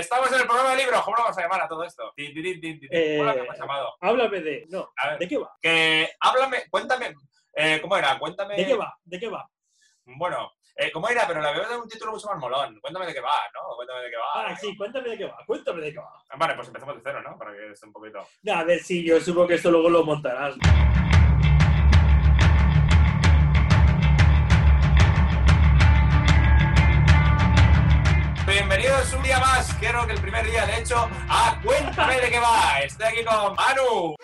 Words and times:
estamos 0.00 0.32
en 0.32 0.40
el 0.40 0.46
programa 0.46 0.70
de 0.70 0.76
libros. 0.78 1.02
¿Cómo 1.02 1.16
lo 1.16 1.22
vamos 1.24 1.38
a 1.38 1.42
llamar 1.42 1.60
a 1.62 1.68
todo 1.68 1.84
esto? 1.84 2.12
Ti, 2.16 2.32
ti, 2.34 2.42
ti, 2.42 2.60
ti, 2.60 2.80
ti. 2.80 2.88
¿Cómo 2.88 3.24
lo 3.24 3.30
Eh, 3.32 3.38
hemos 3.44 3.58
llamado? 3.58 3.94
Háblame 4.00 4.40
de. 4.40 4.66
No, 4.68 4.90
A 4.96 5.10
ver. 5.10 5.18
¿de 5.18 5.28
qué 5.28 5.38
va? 5.38 5.50
Que 5.60 6.08
háblame, 6.20 6.64
cuéntame. 6.70 7.14
eh, 7.54 7.78
¿Cómo 7.80 7.96
era? 7.96 8.18
Cuéntame. 8.18 8.56
¿De 8.56 8.66
qué 8.66 8.74
va? 8.74 8.94
¿De 9.04 9.18
qué 9.20 9.28
va? 9.28 9.48
Bueno, 10.04 10.50
eh, 10.76 10.90
¿cómo 10.90 11.08
era? 11.08 11.26
Pero 11.26 11.40
la 11.40 11.52
veo 11.52 11.68
de 11.68 11.76
un 11.76 11.88
título 11.88 12.12
mucho 12.12 12.26
más 12.28 12.38
molón. 12.38 12.80
Cuéntame 12.80 13.06
de 13.06 13.14
qué 13.14 13.20
va, 13.20 13.36
¿no? 13.54 13.76
Cuéntame 13.76 14.00
de 14.00 14.10
qué 14.10 14.16
va. 14.16 14.24
Ah, 14.46 14.56
sí, 14.56 14.76
cuéntame 14.76 15.08
de 15.10 15.18
qué 15.18 15.24
va. 15.26 15.36
Cuéntame 15.46 15.80
de 15.82 15.92
qué 15.92 15.98
va. 15.98 16.10
Vale, 16.36 16.54
pues 16.54 16.66
empezamos 16.68 16.96
de 16.96 17.00
cero, 17.04 17.22
¿no? 17.22 17.38
Para 17.38 17.52
que 17.52 17.70
esté 17.72 17.86
un 17.86 17.92
poquito. 17.92 18.26
No, 18.42 18.54
a 18.54 18.64
ver, 18.64 18.80
sí, 18.80 19.04
yo 19.04 19.20
supongo 19.20 19.48
que 19.48 19.54
esto 19.54 19.70
luego 19.70 19.88
lo 19.90 20.04
montarás. 20.04 20.54
Bienvenidos 28.50 29.12
un 29.14 29.22
día 29.22 29.38
más, 29.38 29.72
quiero 29.76 30.04
que 30.08 30.12
el 30.12 30.20
primer 30.20 30.44
día, 30.44 30.66
de 30.66 30.80
hecho, 30.80 30.96
a 31.28 31.60
Cuéntame 31.64 32.20
de 32.20 32.30
qué 32.30 32.40
va. 32.40 32.80
Estoy 32.80 33.06
aquí 33.06 33.24
con 33.24 33.54
Manu. 33.54 34.16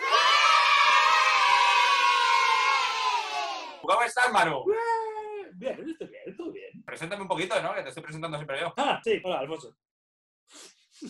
¿Cómo 3.83 4.03
estás, 4.03 4.33
Manu? 4.33 4.65
Eh, 4.73 5.51
Bien, 5.55 5.89
estoy 5.89 6.09
bien, 6.09 6.37
todo 6.37 6.51
bien. 6.51 6.85
Preséntame 6.85 7.23
un 7.23 7.29
poquito, 7.29 7.63
¿no? 7.63 7.73
Que 7.73 7.83
te 7.83 7.89
estoy 7.91 8.03
presentando 8.03 8.37
siempre 8.37 8.61
yo. 8.61 8.75
Ah, 8.77 9.01
sí, 9.05 9.21
hola, 9.25 9.39
Alfonso. 9.39 9.77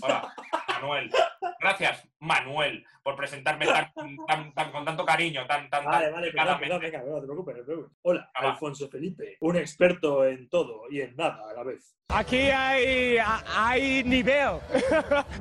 Hola, 0.01 0.35
Manuel. 0.69 1.11
Gracias, 1.61 2.09
Manuel, 2.21 2.85
por 3.03 3.17
presentarme 3.17 3.67
tan, 3.67 3.93
tan- 4.27 4.53
tan- 4.55 4.73
con 4.73 4.85
tanto 4.85 5.05
cariño, 5.07 5.47
tan, 5.47 5.69
tan, 5.71 5.85
Vale, 5.85 6.07
tan 6.07 6.15
vale, 6.15 6.31
perdón, 6.33 6.59
delicadamente. 6.61 6.67
perdón, 6.69 6.81
venga, 6.81 7.15
no 7.15 7.21
te 7.21 7.27
preocupes, 7.27 7.55
no 7.57 7.61
te 7.61 7.67
preocupes. 7.67 7.93
Hola, 8.03 8.31
Ah. 8.35 8.51
Alfonso 8.51 8.89
Felipe, 8.89 9.37
un 9.41 9.57
experto 9.57 10.25
en 10.27 10.49
todo 10.49 10.83
y 10.91 11.01
en 11.01 11.17
nada 11.17 11.41
a 11.51 11.53
la 11.55 11.63
vez. 11.63 11.93
Aquí 12.09 12.39
hay, 12.39 13.19
hay 13.19 14.05
nivel. 14.05 14.61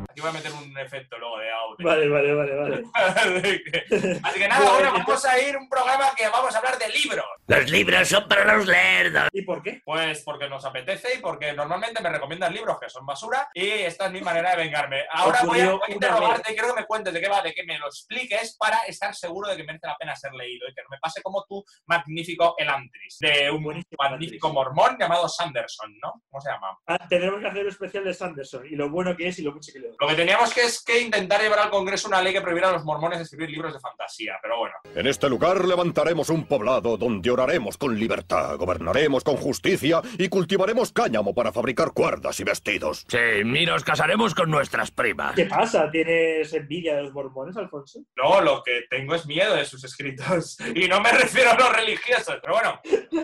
Aquí 0.09 0.19
voy 0.21 0.29
a 0.29 0.33
meter 0.33 0.51
un 0.51 0.75
efecto 0.79 1.17
luego 1.19 1.37
de 1.37 1.51
audio. 1.51 1.85
Vale, 1.85 2.09
vale, 2.09 2.33
vale, 2.33 2.55
vale. 2.55 2.83
Así 4.23 4.39
que 4.39 4.47
nada, 4.47 4.67
ahora 4.67 4.89
vamos 4.91 5.25
a 5.25 5.39
ir 5.39 5.55
a 5.55 5.59
un 5.59 5.69
programa 5.69 6.05
que 6.17 6.27
vamos 6.27 6.55
a 6.55 6.57
hablar 6.57 6.79
de 6.79 6.89
libros. 6.89 7.25
Los 7.47 7.69
libros 7.69 8.07
son 8.07 8.27
para 8.27 8.55
los 8.57 8.65
lerdos. 8.65 9.29
¿Y 9.31 9.43
por 9.43 9.61
qué? 9.61 9.81
Pues 9.85 10.23
porque 10.23 10.49
nos 10.49 10.65
apetece 10.65 11.15
y 11.17 11.21
porque 11.21 11.53
normalmente 11.53 12.01
me 12.01 12.09
recomiendan 12.09 12.51
libros 12.53 12.79
que 12.79 12.89
son 12.89 13.05
basura 13.05 13.47
y 13.53 13.67
esta 13.69 14.07
es 14.07 14.11
mi 14.11 14.21
manera 14.35 14.55
de 14.55 14.63
vengarme. 14.63 15.03
Ahora 15.11 15.41
voy 15.45 15.59
a, 15.59 15.71
voy 15.71 15.79
interrogarte 15.89 16.51
y 16.51 16.55
quiero 16.55 16.73
que 16.73 16.81
me 16.81 16.87
cuentes 16.87 17.13
de 17.13 17.21
qué 17.21 17.29
va, 17.29 17.41
de 17.41 17.53
que 17.53 17.63
me 17.63 17.77
lo 17.77 17.87
expliques 17.87 18.55
para 18.57 18.79
estar 18.87 19.13
seguro 19.13 19.49
de 19.49 19.57
que 19.57 19.63
merece 19.63 19.87
la 19.87 19.97
pena 19.97 20.15
ser 20.15 20.33
leído 20.33 20.67
y 20.69 20.73
que 20.73 20.81
no 20.83 20.89
me 20.89 20.97
pase 20.99 21.21
como 21.21 21.43
tu 21.45 21.63
magnífico 21.85 22.55
Elantris, 22.57 23.17
de 23.19 23.51
un 23.51 23.65
Buenísimo 23.65 23.97
magnífico 23.97 24.53
mormón 24.53 24.97
llamado 24.99 25.27
Sanderson, 25.27 25.97
¿no? 26.01 26.21
¿Cómo 26.29 26.41
se 26.41 26.49
llama? 26.49 26.77
Ah, 26.87 26.99
tenemos 27.09 27.39
que 27.39 27.47
hacer 27.47 27.63
un 27.63 27.69
especial 27.69 28.03
de 28.03 28.13
Sanderson 28.13 28.65
y 28.65 28.75
lo 28.75 28.89
bueno 28.89 29.15
que 29.15 29.27
es 29.27 29.39
y 29.39 29.41
lo 29.41 29.53
mucho 29.53 29.71
que 29.73 29.79
le 29.79 29.87
doy. 29.87 29.97
Lo 29.99 30.07
que 30.07 30.15
teníamos 30.15 30.53
que 30.53 30.61
es 30.61 30.83
que 30.83 31.01
intentar 31.01 31.41
llevar 31.41 31.59
al 31.59 31.69
Congreso 31.69 32.07
una 32.07 32.21
ley 32.21 32.33
que 32.33 32.41
prohibiera 32.41 32.69
a 32.69 32.73
los 32.73 32.85
mormones 32.85 33.19
escribir 33.19 33.49
libros 33.49 33.73
de 33.73 33.79
fantasía, 33.79 34.37
pero 34.41 34.59
bueno. 34.59 34.75
En 34.93 35.07
este 35.07 35.29
lugar 35.29 35.65
levantaremos 35.65 36.29
un 36.29 36.45
poblado 36.45 36.97
donde 36.97 37.31
oraremos 37.31 37.77
con 37.77 37.97
libertad, 37.97 38.55
gobernaremos 38.57 39.23
con 39.23 39.37
justicia 39.37 40.01
y 40.17 40.29
cultivaremos 40.29 40.91
cáñamo 40.91 41.33
para 41.33 41.51
fabricar 41.51 41.91
cuerdas 41.91 42.39
y 42.39 42.43
vestidos. 42.43 43.05
Sí, 43.07 43.17
y 43.43 43.65
nos 43.65 43.83
casaremos 43.83 44.24
con 44.33 44.49
nuestras 44.49 44.89
primas. 44.91 45.35
¿Qué 45.35 45.45
pasa? 45.45 45.91
¿Tienes 45.91 46.51
envidia 46.53 46.95
de 46.95 47.03
los 47.03 47.13
mormones, 47.13 47.55
Alfonso? 47.57 47.99
No, 48.15 48.41
lo 48.41 48.63
que 48.63 48.83
tengo 48.89 49.13
es 49.15 49.25
miedo 49.27 49.55
de 49.55 49.65
sus 49.65 49.83
escritos. 49.83 50.57
Y 50.75 50.87
no 50.87 50.99
me 51.01 51.11
refiero 51.11 51.51
a 51.51 51.55
los 51.55 51.71
religiosos, 51.75 52.37
pero 52.41 52.53
bueno. 52.53 52.79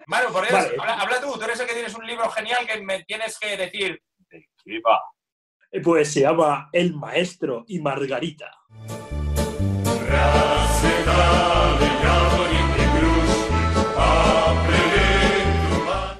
Manu, 0.07 0.31
por 0.31 0.41
Dios, 0.47 0.53
Vale. 0.53 0.75
habla, 0.79 0.93
habla 0.95 1.21
tú. 1.21 1.33
Tú 1.33 1.41
eres 1.43 1.59
el 1.59 1.67
que 1.67 1.73
tienes 1.73 1.95
un 1.95 2.05
libro 2.05 2.29
genial 2.29 2.67
que 2.67 2.81
me 2.81 3.03
tienes 3.03 3.39
que 3.39 3.57
decir. 3.57 4.01
¿De 4.29 4.47
qué 4.63 4.79
va? 4.87 4.99
Eh, 5.71 5.81
Pues 5.81 6.11
se 6.13 6.21
llama 6.21 6.69
El 6.73 6.93
Maestro 6.93 7.63
y 7.67 7.79
Margarita. 7.79 8.51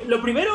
Lo 0.08 0.22
primero 0.22 0.51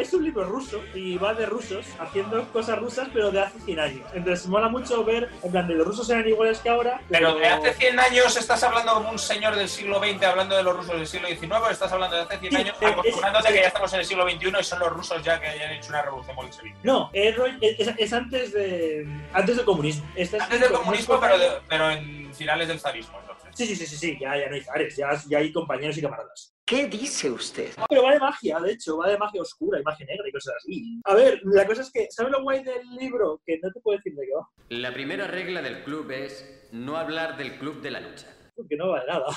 es, 0.00 0.12
un 0.14 0.24
libro 0.24 0.44
ruso 0.44 0.80
y 0.94 1.16
va 1.16 1.34
de 1.34 1.46
rusos 1.46 1.86
haciendo 1.98 2.46
cosas 2.52 2.78
rusas 2.78 3.08
pero 3.12 3.30
de 3.30 3.40
hace 3.40 3.58
100 3.60 3.80
años. 3.80 4.10
Entonces 4.14 4.46
mola 4.46 4.68
mucho 4.68 5.04
ver, 5.04 5.28
en 5.42 5.50
plan, 5.52 5.66
de 5.68 5.74
los 5.74 5.86
rusos 5.86 6.08
eran 6.10 6.26
iguales 6.28 6.58
que 6.58 6.68
ahora. 6.68 7.00
Pero 7.08 7.34
de 7.36 7.46
hace 7.46 7.72
100 7.74 7.98
años 8.00 8.36
estás 8.36 8.62
hablando 8.62 8.94
como 8.94 9.10
un 9.10 9.18
señor 9.18 9.54
del 9.56 9.68
siglo 9.68 9.98
XX 10.00 10.22
hablando 10.24 10.56
de 10.56 10.62
los 10.62 10.76
rusos 10.76 10.94
del 10.96 11.06
siglo 11.06 11.28
XIX 11.28 11.52
o 11.52 11.70
estás 11.70 11.92
hablando 11.92 12.16
de 12.16 12.22
hace 12.22 12.38
100 12.38 12.52
Sí, 12.52 12.56
años 12.58 12.76
eh, 12.80 12.86
acostumbrándote 12.86 13.48
es- 13.48 13.54
que 13.54 13.60
ya 13.60 13.66
estamos 13.68 13.92
en 13.92 13.98
el 14.00 14.04
siglo 14.06 14.28
XXI 14.30 14.52
y 14.60 14.64
son 14.64 14.78
los 14.80 14.92
rusos 14.92 15.22
ya 15.22 15.40
que 15.40 15.46
hayan 15.46 15.72
hecho 15.72 15.88
una 15.90 16.02
revolución 16.02 16.36
bolchevique. 16.36 16.76
No, 16.82 17.10
es, 17.12 17.36
ro- 17.36 17.46
es- 17.60 17.88
es 17.98 18.12
antes, 18.12 18.52
de, 18.52 19.06
antes 19.32 19.56
del 19.56 19.64
comunismo. 19.64 20.08
Este 20.14 20.36
es- 20.36 20.42
Antes 20.42 20.60
del 20.60 20.72
comunismo, 20.72 21.20
pero, 21.20 21.38
de- 21.38 21.50
pero 21.68 21.90
en 21.90 22.32
finales 22.34 22.68
del 22.68 22.80
zarismo. 22.80 23.18
Sí, 23.54 23.66
sí, 23.66 23.74
sí, 23.74 23.86
sí, 23.86 23.96
sí, 23.96 24.18
ya, 24.20 24.36
ya 24.36 24.48
no 24.48 24.54
hay 24.54 24.62
zares, 24.62 24.96
ya, 24.96 25.08
ya 25.26 25.38
hay 25.38 25.50
compañeros 25.52 25.96
y 25.98 26.02
camaradas. 26.02 26.54
¿Qué 26.68 26.86
dice 26.86 27.30
usted? 27.30 27.70
Pero 27.88 28.02
va 28.02 28.12
de 28.12 28.20
magia, 28.20 28.60
de 28.60 28.72
hecho, 28.72 28.98
va 28.98 29.08
de 29.08 29.16
magia 29.16 29.40
oscura 29.40 29.80
y 29.80 29.82
magia 29.82 30.04
negra 30.04 30.28
y 30.28 30.32
cosas 30.32 30.54
así. 30.58 31.00
A 31.04 31.14
ver, 31.14 31.40
la 31.44 31.66
cosa 31.66 31.80
es 31.80 31.90
que, 31.90 32.08
¿sabes 32.10 32.30
lo 32.30 32.42
guay 32.42 32.62
del 32.62 32.86
libro? 33.00 33.40
Que 33.46 33.58
no 33.62 33.70
te 33.72 33.80
puedo 33.80 33.96
decir 33.96 34.14
de 34.14 34.26
qué 34.26 34.34
va, 34.34 34.46
La 34.68 34.92
primera 34.92 35.26
regla 35.26 35.62
del 35.62 35.82
club 35.82 36.10
es 36.10 36.68
no 36.70 36.98
hablar 36.98 37.38
del 37.38 37.58
club 37.58 37.80
de 37.80 37.90
la 37.90 38.00
lucha. 38.00 38.26
Porque 38.58 38.76
no 38.76 38.88
va 38.90 39.00
de 39.00 39.06
nada. 39.06 39.26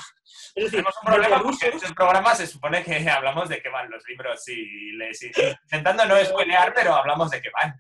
Es 0.56 0.64
decir, 0.66 0.72
Tenemos 0.80 0.96
un 1.02 1.12
problema 1.14 1.44
porque 1.44 1.66
en 1.68 1.74
este 1.74 1.94
programa 1.94 2.36
se 2.36 2.48
supone 2.48 2.84
que 2.84 2.96
hablamos 3.10 3.50
de 3.50 3.62
qué 3.62 3.70
van 3.70 3.90
los 3.90 4.02
libros 4.08 4.48
y 4.48 4.92
les, 4.94 5.22
intentando 5.24 6.06
no 6.06 6.16
spoilear, 6.24 6.74
pero 6.74 6.94
hablamos 6.96 7.30
de 7.32 7.42
qué 7.42 7.50
van. 7.62 7.76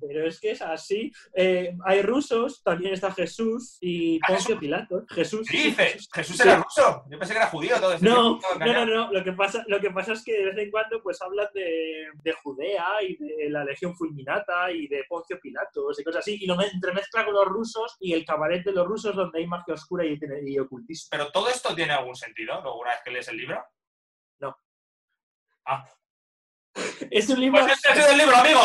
Pero 0.00 0.26
es 0.26 0.38
que 0.40 0.50
es 0.52 0.62
así. 0.62 1.10
Eh, 1.34 1.72
hay 1.84 2.02
rusos, 2.02 2.62
también 2.62 2.94
está 2.94 3.10
Jesús 3.12 3.78
y 3.80 4.18
¿Ah, 4.22 4.26
Poncio 4.28 4.58
Pilato. 4.58 5.04
Jesús. 5.08 5.48
¿Qué 5.50 5.56
dices? 5.56 5.92
Jesús. 5.94 6.08
Jesús 6.12 6.36
Sí. 6.36 6.42
era 6.48 6.56
ruso. 6.58 7.04
Yo 7.10 7.18
pensé 7.18 7.32
que 7.34 7.38
era 7.38 7.48
judío 7.48 7.76
todo 7.80 7.92
este 7.94 8.06
No, 8.08 8.38
tiempo, 8.38 8.64
no, 8.64 8.72
no, 8.72 8.86
no. 8.86 9.12
Lo 9.12 9.24
que 9.24 9.32
pasa, 9.32 9.64
lo 9.66 9.80
que 9.80 9.90
pasa 9.90 10.12
es 10.12 10.22
que 10.22 10.32
de 10.32 10.44
vez 10.46 10.58
en 10.58 10.70
cuando 10.70 11.02
pues 11.02 11.20
hablan 11.22 11.48
de, 11.54 12.08
de 12.22 12.32
Judea 12.34 12.86
y 13.02 13.16
de 13.16 13.50
la 13.50 13.64
Legión 13.64 13.96
Fulminata 13.96 14.70
y 14.70 14.86
de 14.86 15.04
Poncio 15.08 15.40
Pilatos 15.40 15.98
y 15.98 16.04
cosas 16.04 16.20
así. 16.20 16.38
Y 16.40 16.46
lo 16.46 16.54
me- 16.56 16.66
entremezcla 16.68 17.24
con 17.24 17.34
los 17.34 17.46
rusos 17.46 17.96
y 18.00 18.12
el 18.12 18.24
cabaret 18.24 18.64
de 18.64 18.72
los 18.72 18.86
rusos 18.86 19.14
donde 19.16 19.38
hay 19.40 19.46
magia 19.46 19.74
oscura 19.74 20.04
y, 20.04 20.18
y 20.44 20.58
Pero 21.10 21.30
todo 21.32 21.48
esto 21.48 21.74
tiene 21.74 21.92
algún 21.92 22.16
sentido, 22.16 22.60
luego 22.60 22.80
una 22.80 22.90
vez 22.90 23.00
que 23.04 23.10
lees 23.10 23.28
el 23.28 23.36
libro. 23.36 23.64
Es 27.10 27.28
un 27.28 27.40
libro. 27.40 27.60
Pues 27.60 27.72
este 27.72 27.88
ha 27.88 27.94
sido 27.94 28.08
el 28.08 28.18
libro, 28.18 28.36
amigo. 28.36 28.60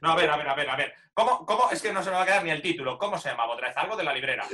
No, 0.00 0.10
a 0.10 0.16
ver, 0.16 0.30
a 0.30 0.36
ver, 0.36 0.48
a 0.48 0.54
ver, 0.54 0.70
a 0.70 0.76
ver. 0.76 0.94
¿Cómo, 1.14 1.46
cómo? 1.46 1.70
Es 1.70 1.80
que 1.80 1.92
no 1.92 2.02
se 2.02 2.10
me 2.10 2.16
va 2.16 2.22
a 2.22 2.26
quedar 2.26 2.44
ni 2.44 2.50
el 2.50 2.60
título. 2.60 2.98
¿Cómo 2.98 3.16
se 3.18 3.30
llamaba 3.30 3.54
otra 3.54 3.68
vez? 3.68 3.76
Algo 3.76 3.96
de 3.96 4.04
la 4.04 4.12
librera. 4.12 4.46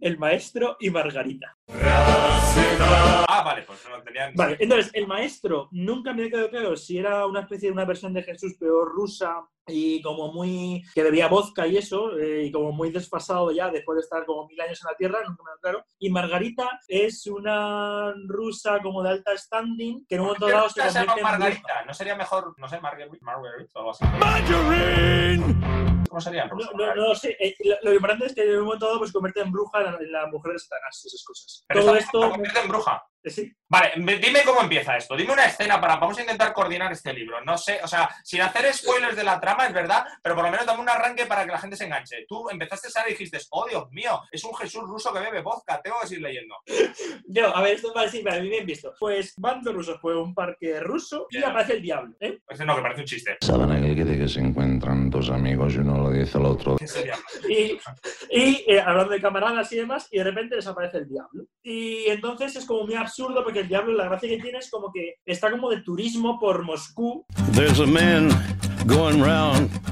El 0.00 0.18
maestro 0.18 0.76
y 0.80 0.90
Margarita. 0.90 1.56
Ah, 1.68 3.42
vale, 3.44 3.62
pues 3.62 3.78
no 3.88 3.96
lo 3.96 4.02
tenían. 4.02 4.34
Vale, 4.34 4.56
entonces, 4.60 4.90
el 4.94 5.06
maestro 5.06 5.68
nunca 5.72 6.12
me 6.12 6.24
ha 6.24 6.30
quedado 6.30 6.50
claro 6.50 6.76
si 6.76 6.98
era 6.98 7.26
una 7.26 7.40
especie 7.40 7.68
de 7.68 7.72
una 7.72 7.84
versión 7.84 8.12
de 8.12 8.22
Jesús 8.22 8.54
peor 8.58 8.92
rusa 8.92 9.42
y 9.66 10.02
como 10.02 10.32
muy. 10.32 10.82
que 10.94 11.02
bebía 11.02 11.28
vodka 11.28 11.66
y 11.66 11.76
eso, 11.76 12.18
eh, 12.18 12.44
y 12.44 12.52
como 12.52 12.72
muy 12.72 12.90
desfasado 12.90 13.50
ya 13.52 13.70
después 13.70 13.96
de 13.96 14.02
estar 14.02 14.24
como 14.26 14.46
mil 14.46 14.60
años 14.60 14.80
en 14.82 14.90
la 14.90 14.96
tierra, 14.96 15.18
nunca 15.26 15.42
me 15.42 15.48
quedado 15.50 15.60
claro. 15.60 15.84
Y 15.98 16.10
Margarita 16.10 16.80
es 16.88 17.26
una 17.26 18.12
rusa 18.26 18.80
como 18.82 19.02
de 19.02 19.10
alta 19.10 19.36
standing 19.36 20.04
que 20.08 20.14
en 20.16 20.20
un 20.22 20.26
momento 20.28 20.46
¿Qué 20.46 20.52
dado 20.52 20.68
se 20.68 20.80
convierte 20.80 21.12
en. 21.18 21.22
Margarita? 21.22 21.84
¿No 21.86 21.94
sería 21.94 22.16
mejor, 22.16 22.54
no 22.58 22.68
sé, 22.68 22.80
Marguerite, 22.80 23.18
Marguerite 23.20 23.70
o 23.74 23.78
algo 23.78 23.90
así? 23.92 24.04
¿Cómo 26.08 26.20
sería 26.20 26.42
en 26.42 26.48
No, 26.50 26.54
ruso? 26.56 26.70
no, 26.74 26.86
no 26.94 27.08
lo 27.08 27.14
sé. 27.14 27.36
Eh, 27.40 27.54
lo, 27.64 27.76
lo 27.82 27.94
importante 27.94 28.26
es 28.26 28.34
que 28.34 28.42
en 28.42 28.58
un 28.58 28.64
momento 28.66 28.86
dado 28.86 28.98
pues, 28.98 29.10
se 29.10 29.14
convierte 29.14 29.40
en 29.40 29.50
bruja 29.52 29.78
en 29.78 29.84
la, 29.84 29.98
en 29.98 30.12
la 30.12 30.26
mujer 30.26 30.52
de 30.52 30.58
Satanás 30.58 31.00
y 31.04 31.08
esas 31.08 31.24
cosas. 31.24 31.64
Pero 31.68 31.80
Todo 31.80 31.96
esta 31.96 32.10
se 32.10 32.18
esto. 32.18 32.30
convierte 32.30 32.60
en 32.60 32.68
bruja. 32.68 33.02
Sí. 33.24 33.52
Vale, 33.68 33.92
me- 33.96 34.18
dime 34.18 34.40
cómo 34.44 34.60
empieza 34.60 34.96
esto. 34.96 35.16
Dime 35.16 35.32
una 35.32 35.46
escena 35.46 35.80
para. 35.80 35.96
Vamos 35.96 36.18
a 36.18 36.20
intentar 36.20 36.52
coordinar 36.52 36.92
este 36.92 37.12
libro. 37.12 37.40
No 37.42 37.56
sé, 37.56 37.80
o 37.82 37.88
sea, 37.88 38.08
sin 38.22 38.42
hacer 38.42 38.72
spoilers 38.74 39.16
de 39.16 39.24
la 39.24 39.40
trama, 39.40 39.66
es 39.66 39.72
verdad, 39.72 40.04
pero 40.22 40.34
por 40.34 40.44
lo 40.44 40.50
menos 40.50 40.66
dame 40.66 40.80
un 40.82 40.88
arranque 40.90 41.24
para 41.26 41.44
que 41.46 41.52
la 41.52 41.58
gente 41.58 41.76
se 41.76 41.84
enganche. 41.84 42.24
Tú 42.28 42.50
empezaste 42.50 42.88
a 42.98 43.08
y 43.08 43.12
dijiste, 43.12 43.38
oh 43.50 43.66
Dios 43.66 43.90
mío, 43.90 44.20
es 44.30 44.44
un 44.44 44.54
Jesús 44.54 44.82
ruso 44.84 45.12
que 45.12 45.20
bebe 45.20 45.40
vodka, 45.40 45.80
tengo 45.82 45.96
que 46.02 46.08
seguir 46.08 46.22
leyendo. 46.24 46.54
No, 47.28 47.46
a 47.48 47.62
ver, 47.62 47.74
esto 47.76 47.92
vale, 47.94 48.10
sí, 48.10 48.22
vale, 48.22 48.40
bien 48.42 48.66
visto. 48.66 48.92
Pues 48.98 49.32
van 49.38 49.62
dos 49.62 49.74
rusos 49.74 49.98
por 50.00 50.14
un 50.16 50.34
parque 50.34 50.80
ruso 50.80 51.26
y 51.30 51.40
Ya. 51.40 51.48
aparece 51.48 51.74
el 51.74 51.82
diablo, 51.82 52.14
¿eh? 52.20 52.38
Pues 52.44 52.60
no, 52.60 52.76
que 52.76 52.82
parece 52.82 53.00
un 53.00 53.06
chiste. 53.06 53.36
Saben 53.40 53.70
aquel 53.72 53.96
que 53.96 54.04
dice 54.04 54.18
que 54.18 54.28
se 54.28 54.40
encuentran 54.40 55.08
dos 55.08 55.30
amigos 55.30 55.74
y 55.74 55.78
uno 55.78 56.10
le 56.10 56.18
dice 56.20 56.36
al 56.38 56.44
otro. 56.46 56.76
Y, 57.48 57.78
y 58.30 58.64
eh, 58.70 58.80
hablando 58.80 59.12
de 59.12 59.20
camaradas 59.20 59.72
y 59.72 59.76
demás, 59.76 60.08
y 60.10 60.18
de 60.18 60.24
repente 60.24 60.56
desaparece 60.56 60.98
el 60.98 61.08
diablo. 61.08 61.44
Y 61.62 62.04
entonces 62.08 62.54
es 62.56 62.66
como 62.66 62.84
muy 62.84 62.94
absurdo 62.94 63.11
porque 63.44 63.60
el 63.60 63.68
diablo, 63.68 63.92
la 63.92 64.04
gracia 64.04 64.28
que 64.28 64.38
tiene 64.38 64.58
es 64.58 64.70
como 64.70 64.92
que 64.92 65.16
está 65.24 65.50
como 65.50 65.70
de 65.70 65.82
turismo 65.82 66.38
por 66.38 66.62
Moscú. 66.62 67.24
There's 67.52 67.80
a 67.80 67.86
man 67.86 68.30
going 68.86 69.22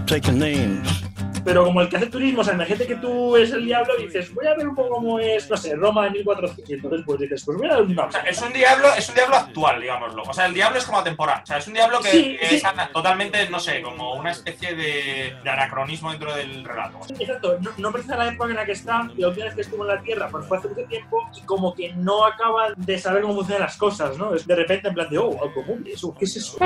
taking 0.07 0.39
names. 0.39 1.10
Pero 1.45 1.65
como 1.65 1.81
el 1.81 1.89
que 1.89 1.97
hace 1.97 2.07
turismo, 2.07 2.41
o 2.41 2.45
sea, 2.45 2.55
imagínate 2.55 2.87
que 2.87 2.97
tú 2.97 3.37
eres 3.37 3.51
el 3.53 3.65
diablo 3.65 3.93
y 3.99 4.07
dices, 4.07 4.33
voy 4.35 4.47
a 4.47 4.55
ver 4.55 4.69
un 4.69 4.75
poco 4.75 4.91
cómo 4.97 5.19
es, 5.19 5.49
no 5.51 5.57
sé, 5.57 5.75
Roma 5.77 6.05
de 6.05 6.11
1400. 6.11 6.71
Y 6.71 6.75
entonces 6.75 7.03
pues 7.05 7.21
dices, 7.21 7.43
pues 7.45 7.59
voy 7.59 7.67
a 7.67 7.71
dar 7.71 7.83
una 7.83 8.05
O 8.05 8.13
sea, 8.13 8.21
es 8.23 8.41
un 8.43 8.53
diablo, 8.53 8.89
es 8.97 9.09
un 9.09 9.15
diablo 9.15 9.37
actual, 9.37 9.81
digámoslo. 9.81 10.23
O 10.23 10.33
sea, 10.33 10.47
el 10.47 10.55
diablo 10.55 10.79
es 10.79 10.85
como 10.85 10.99
atemporal. 10.99 11.41
O 11.43 11.47
sea, 11.47 11.59
es 11.59 11.67
un 11.67 11.75
diablo 11.75 12.01
que, 12.01 12.11
Sí, 12.11 12.37
que 12.41 12.47
sí. 12.49 12.57
es 12.57 12.63
totalmente, 12.93 13.49
no 13.51 13.61
sé, 13.61 13.83
como 13.83 14.15
una 14.15 14.31
especie 14.31 14.75
de, 14.75 15.35
de 15.43 15.51
anacronismo 15.51 16.11
dentro 16.11 16.35
del 16.35 16.65
relato. 16.65 16.99
Exacto, 17.19 17.59
no, 17.61 17.71
no 17.77 17.93
precisa 17.93 18.17
la 18.17 18.29
época 18.29 18.51
en 18.51 18.57
la 18.57 18.65
que 18.67 18.73
está, 18.73 19.09
la 19.17 19.29
última 19.29 19.47
vez 19.47 19.55
que 19.55 19.61
estuvo 19.63 19.83
en 19.83 19.89
la 19.95 20.03
Tierra 20.03 20.29
pues 20.31 20.47
fue 20.47 20.59
hace 20.59 20.69
mucho 20.69 20.85
tiempo 20.85 21.29
y 21.37 21.41
como 21.43 21.75
que 21.75 21.93
no 21.95 22.25
acaba 22.25 22.69
de 22.77 22.99
saber 22.99 23.23
cómo 23.23 23.35
funcionan 23.35 23.63
las 23.63 23.77
cosas, 23.77 24.17
¿no? 24.17 24.35
Es 24.35 24.47
de 24.47 24.57
repente 24.57 24.89
en 24.89 24.95
plan 24.95 25.09
de, 25.11 25.19
oh, 25.19 25.33
algo 25.43 25.55
común, 25.55 25.85
eso, 25.93 26.15
¿qué 26.19 26.25
es 26.25 26.37
eso? 26.37 26.57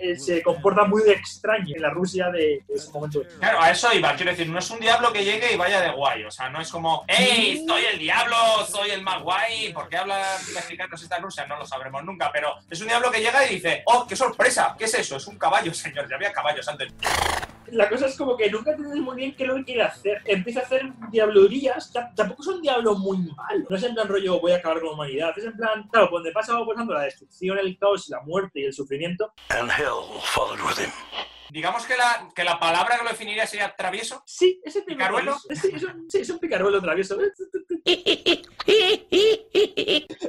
Eh, 0.00 0.16
Se 0.16 0.42
comporta 0.42 0.84
muy 0.84 1.02
extraño 1.08 1.74
en 1.74 1.82
la 1.82 1.90
Rusia 1.90 2.30
de, 2.30 2.62
de 2.68 2.74
ese 2.74 2.90
momento. 2.92 3.22
Claro, 3.38 3.60
a 3.60 3.70
eso 3.70 3.88
iba. 3.98 4.14
Quiero 4.14 4.30
decir, 4.30 4.48
no 4.48 4.58
es 4.58 4.70
un 4.70 4.80
diablo 4.80 5.12
que 5.12 5.24
llegue 5.24 5.52
y 5.52 5.56
vaya 5.56 5.80
de 5.80 5.90
guay. 5.90 6.24
O 6.24 6.30
sea, 6.30 6.48
no 6.48 6.60
es 6.60 6.70
como, 6.70 7.04
¡Ey! 7.06 7.64
Soy 7.66 7.84
el 7.92 7.98
diablo, 7.98 8.36
soy 8.70 8.90
el 8.90 9.02
más 9.02 9.22
guay. 9.22 9.72
¿Por 9.72 9.88
qué 9.88 9.96
hablan 9.98 10.22
mexicanos 10.54 11.02
esta 11.02 11.18
Rusia? 11.18 11.46
No 11.46 11.56
lo 11.58 11.66
sabremos 11.66 12.02
nunca. 12.04 12.30
Pero 12.32 12.54
es 12.70 12.80
un 12.80 12.88
diablo 12.88 13.10
que 13.10 13.20
llega 13.20 13.44
y 13.46 13.54
dice, 13.56 13.82
¡Oh, 13.86 14.06
qué 14.08 14.16
sorpresa! 14.16 14.74
¿Qué 14.78 14.84
es 14.86 14.94
eso? 14.94 15.16
Es 15.16 15.26
un 15.26 15.38
caballo, 15.38 15.72
señor. 15.74 16.08
Ya 16.08 16.16
había 16.16 16.32
caballos 16.32 16.66
antes. 16.68 16.92
La 17.70 17.86
cosa 17.90 18.06
es 18.06 18.16
como 18.16 18.34
que 18.34 18.50
nunca 18.50 18.70
entiendes 18.70 18.98
muy 19.00 19.14
bien 19.14 19.34
qué 19.36 19.42
es 19.42 19.48
lo 19.50 19.56
que 19.56 19.64
quiere 19.64 19.82
hacer. 19.82 20.22
Empieza 20.24 20.60
a 20.60 20.62
hacer 20.62 20.90
diablurías, 21.10 21.92
ta- 21.92 22.10
tampoco 22.16 22.40
es 22.40 22.48
un 22.48 22.62
diablo 22.62 22.94
muy 22.94 23.18
malo. 23.18 23.66
No 23.68 23.76
es 23.76 23.82
en 23.82 23.92
plan 23.94 24.08
rollo, 24.08 24.40
voy 24.40 24.52
a 24.52 24.56
acabar 24.56 24.78
con 24.78 24.86
la 24.88 24.94
humanidad. 24.94 25.34
Es 25.36 25.44
en 25.44 25.54
plan, 25.54 25.86
claro, 25.92 26.08
donde 26.10 26.32
pasa 26.32 26.56
por 26.64 26.74
ejemplo 26.74 26.96
la 26.96 27.04
destrucción, 27.04 27.58
el 27.58 27.76
caos, 27.78 28.08
la 28.08 28.20
muerte 28.22 28.60
y 28.60 28.64
el 28.64 28.72
sufrimiento, 28.72 29.34
Digamos 31.50 31.86
que 31.86 31.96
la, 31.96 32.28
que 32.34 32.44
la 32.44 32.58
palabra 32.58 32.98
que 32.98 33.04
lo 33.04 33.10
definiría 33.10 33.46
sería 33.46 33.74
travieso. 33.76 34.22
Sí, 34.26 34.60
ese 34.64 34.82
primer 34.82 35.08
¿Picaruelo? 35.08 35.38
Sí, 35.38 35.70
es 35.72 35.82
un, 35.82 36.10
sí, 36.10 36.18
es 36.18 36.30
un 36.30 36.38
picaruelo 36.38 36.80
travieso. 36.80 37.16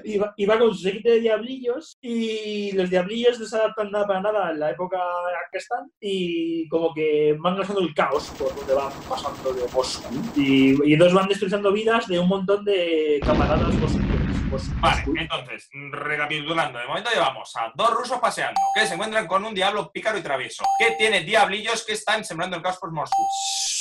Y 0.04 0.18
va, 0.18 0.34
y 0.38 0.46
va 0.46 0.58
con 0.58 0.74
su 0.74 0.82
séquito 0.82 1.10
de 1.10 1.20
diablillos 1.20 1.98
y 2.02 2.72
los 2.72 2.90
diablillos 2.90 3.40
no 3.40 3.46
se 3.46 3.56
adaptan 3.58 3.92
nada 3.92 4.08
para 4.08 4.22
nada 4.22 4.48
a 4.48 4.54
la 4.54 4.72
época 4.72 4.98
en 4.98 5.34
la 5.34 5.40
que 5.52 5.58
están 5.58 5.92
y 6.00 6.68
como 6.70 6.94
que 6.94 7.36
van 7.40 7.58
causando 7.58 7.82
el 7.82 7.94
caos 7.94 8.32
por 8.38 8.56
donde 8.56 8.74
van 8.74 8.92
pasando 9.08 9.54
de 9.54 9.68
Moscú. 9.74 10.10
Y, 10.36 10.90
y 10.90 10.94
entonces 10.94 11.14
van 11.14 11.28
destruyendo 11.28 11.72
vidas 11.72 12.08
de 12.08 12.20
un 12.20 12.28
montón 12.28 12.64
de 12.64 13.20
camaradas 13.24 13.74
moscuvianos. 13.76 14.29
Mos- 14.50 14.82
Vale, 14.82 15.04
entonces, 15.20 15.70
recapitulando, 15.92 16.80
de 16.80 16.88
momento 16.88 17.10
llevamos 17.14 17.56
a 17.56 17.72
dos 17.76 17.92
rusos 17.92 18.20
paseando 18.20 18.60
que 18.74 18.86
se 18.88 18.96
encuentran 18.96 19.28
con 19.28 19.46
un 19.46 19.54
diablo 19.54 19.92
pícaro 19.92 20.18
y 20.18 20.22
travieso 20.24 20.64
que 20.80 20.96
tiene 20.96 21.22
diablillos 21.22 21.86
que 21.86 21.94
están 21.94 22.24
sembrando 22.26 22.58
el 22.58 22.64
caos 22.64 22.78
por 22.80 22.92
Moscú. 22.92 23.22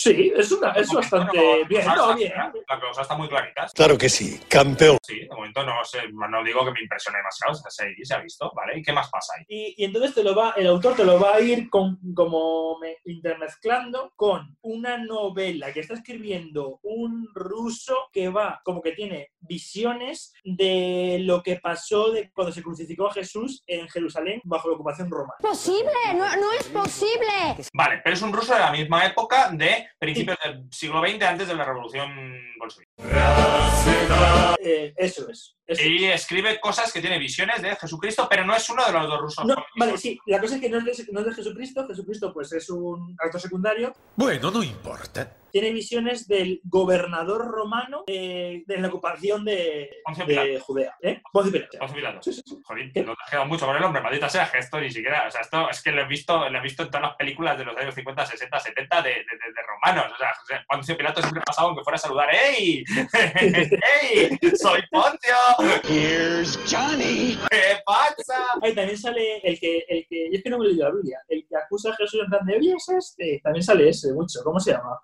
Sí, 0.03 0.33
es, 0.37 0.53
una, 0.53 0.73
es 0.73 0.93
bastante 0.93 1.65
bien. 1.69 1.85
la 1.87 1.95
cosa 1.95 1.97
No, 1.97 2.03
está- 2.03 2.15
bien. 2.51 2.65
La 2.69 2.81
cosa 2.81 3.03
está 3.03 3.17
muy 3.17 3.29
clarita. 3.29 3.67
Claro 3.75 3.97
que 3.99 4.09
sí, 4.09 4.41
campeón. 4.49 4.99
Sí, 5.03 5.21
de 5.21 5.29
momento 5.35 5.65
no, 5.65 5.85
sé, 5.85 6.03
no 6.13 6.45
digo 6.45 6.65
que 6.65 6.71
me 6.73 6.83
impresione 6.83 7.19
demasiado, 7.19 7.55
se, 7.55 7.95
se 8.05 8.15
ha 8.15 8.19
visto, 8.21 8.53
¿vale? 8.55 8.79
¿Y 8.79 8.83
qué 8.83 8.93
más 8.93 9.09
pasa 9.11 9.33
ahí? 9.39 9.45
Y, 9.49 9.75
y 9.79 9.85
entonces 9.85 10.15
te 10.15 10.23
lo 10.23 10.35
va, 10.35 10.53
el 10.57 10.67
autor 10.67 10.95
te 10.97 11.05
lo 11.05 11.19
va 11.19 11.37
a 11.37 11.41
ir 11.41 11.69
con, 11.71 11.99
como 12.15 12.79
me- 12.79 12.99
intermezclando 13.07 14.13
con 14.17 14.57
una 14.63 14.99
novela 14.99 15.73
que 15.73 15.81
está 15.81 15.95
escribiendo 15.95 16.79
un 16.83 17.29
ruso 17.35 18.09
que 18.13 18.29
va, 18.29 18.61
como 18.65 18.83
que 18.83 18.93
tiene 18.93 19.31
visiones 19.41 20.33
de 20.59 21.19
lo 21.21 21.43
que 21.43 21.57
pasó 21.57 22.11
de 22.11 22.31
cuando 22.33 22.53
se 22.53 22.63
crucificó 22.63 23.07
a 23.09 23.15
Jesús 23.15 23.63
en 23.67 23.89
Jerusalén 23.89 24.41
bajo 24.45 24.69
la 24.69 24.75
ocupación 24.75 25.09
romana. 25.11 25.37
posible, 25.41 25.91
no, 26.15 26.37
no 26.37 26.53
es 26.53 26.67
posible. 26.67 27.57
Vale, 27.73 28.01
pero 28.03 28.15
es 28.15 28.23
un 28.23 28.33
ruso 28.33 28.53
de 28.55 28.61
la 28.61 28.73
misma 28.73 29.07
época 29.07 29.51
de 29.53 29.87
principios 29.99 30.37
del 30.45 30.65
siglo 30.71 31.01
XX, 31.01 31.23
antes 31.23 31.49
de 31.49 31.55
la 31.55 31.65
revolución 31.65 32.11
bolchevique. 32.59 32.91
Eh, 34.61 34.93
eso 34.97 35.29
es. 35.31 35.55
eso 35.67 35.83
Y 35.85 36.07
es. 36.07 36.17
escribe 36.23 36.59
cosas 36.61 36.93
que 36.93 37.01
tiene 37.01 37.19
visiones 37.19 37.63
de 37.63 37.77
Jesucristo, 37.77 38.27
pero 38.29 38.45
no 38.45 38.55
es 38.55 38.69
uno 38.69 38.85
de 38.85 38.93
los 38.93 39.07
dos 39.07 39.21
rusos. 39.21 39.45
No, 39.45 39.55
vale, 39.77 39.97
sí, 39.97 40.19
la 40.27 40.41
cosa 40.41 40.57
es 40.57 40.61
que 40.61 40.69
no 40.69 40.79
es, 40.79 40.85
de, 40.85 41.07
no 41.13 41.21
es 41.21 41.27
de 41.27 41.35
Jesucristo, 41.35 41.87
Jesucristo 41.87 42.33
pues 42.35 42.53
es 42.53 42.69
un 42.71 43.17
actor 43.21 43.41
secundario, 43.41 43.95
Bueno, 44.17 44.51
no 44.51 44.63
importa. 44.63 45.37
Tiene 45.51 45.71
visiones 45.73 46.27
del 46.29 46.61
gobernador 46.65 47.47
romano 47.49 48.05
eh, 48.07 48.63
de 48.67 48.77
la 48.79 48.89
ocupación 48.89 49.45
de, 49.45 49.91
Poncio 50.05 50.25
de 50.27 50.35
Pilato. 50.35 50.65
Judea. 50.65 50.97
¿eh? 51.03 51.21
Poncio 51.33 51.53
Pilato. 51.53 51.79
Poncio 51.79 51.97
Pilato. 51.97 52.23
Sí, 52.23 52.33
sí, 52.33 52.43
sí. 52.45 52.59
Joder, 52.65 52.87
no 52.87 52.93
te 53.15 53.23
has 53.25 53.31
quedado 53.31 53.47
mucho 53.47 53.67
con 53.67 53.77
el 53.77 53.83
hombre, 53.85 54.03
maldita 54.03 54.29
sea, 54.29 54.51
que 54.51 54.59
esto 54.59 54.81
ni 54.81 54.91
siquiera, 54.91 55.27
o 55.27 55.31
sea, 55.31 55.41
esto 55.43 55.69
es 55.71 55.83
que 55.83 55.93
lo 55.93 56.03
he 56.03 56.07
visto, 56.07 56.49
lo 56.49 56.59
he 56.59 56.63
visto 56.63 56.83
en 56.83 56.89
todas 56.91 57.03
las 57.09 57.17
películas 57.17 57.59
de 57.59 57.65
los 57.65 57.77
años 57.77 57.95
50, 57.95 58.27
60, 58.27 58.59
70 58.59 59.03
de, 59.03 59.11
de, 59.11 59.17
de- 59.17 59.25
de 59.25 59.63
romanos, 59.67 60.13
o 60.15 60.17
sea, 60.19 60.31
o 60.31 60.47
sea, 60.47 60.65
Poncio 60.69 60.97
Pilato 60.97 61.21
siempre 61.21 61.43
pasaba 61.45 61.69
aunque 61.69 61.83
fuera 61.85 61.97
a 61.97 61.99
saludar, 61.99 62.29
¡Ey! 62.35 62.85
¡Ey! 63.53 64.39
¡Soy 64.57 64.83
Poncio! 64.91 65.35
Here's 65.89 66.59
Johnny. 66.71 67.39
¿Qué 67.51 67.79
pasa? 67.85 68.45
Ahí 68.63 68.75
también 68.75 68.99
sale 68.99 69.39
el 69.39 69.59
que, 69.59 69.85
el 69.89 70.07
que, 70.09 70.31
yo 70.31 70.37
es 70.39 70.43
que 70.43 70.51
no 70.51 70.59
me 70.59 70.67
he 70.67 70.69
leído 70.69 70.89
la 70.89 70.95
Biblia, 70.95 71.19
el 71.29 71.47
que 71.49 71.57
a 71.87 71.95
Jesús 71.97 72.21
en 72.23 72.31
plan 72.31 72.47
de, 72.47 72.57
oye, 72.57 72.75
es 72.77 72.89
este, 72.89 73.41
también 73.43 73.63
sale 73.63 73.89
ese 73.89 74.13
mucho, 74.13 74.41
¿cómo 74.45 74.59
se 74.61 74.73
llama? 74.73 74.99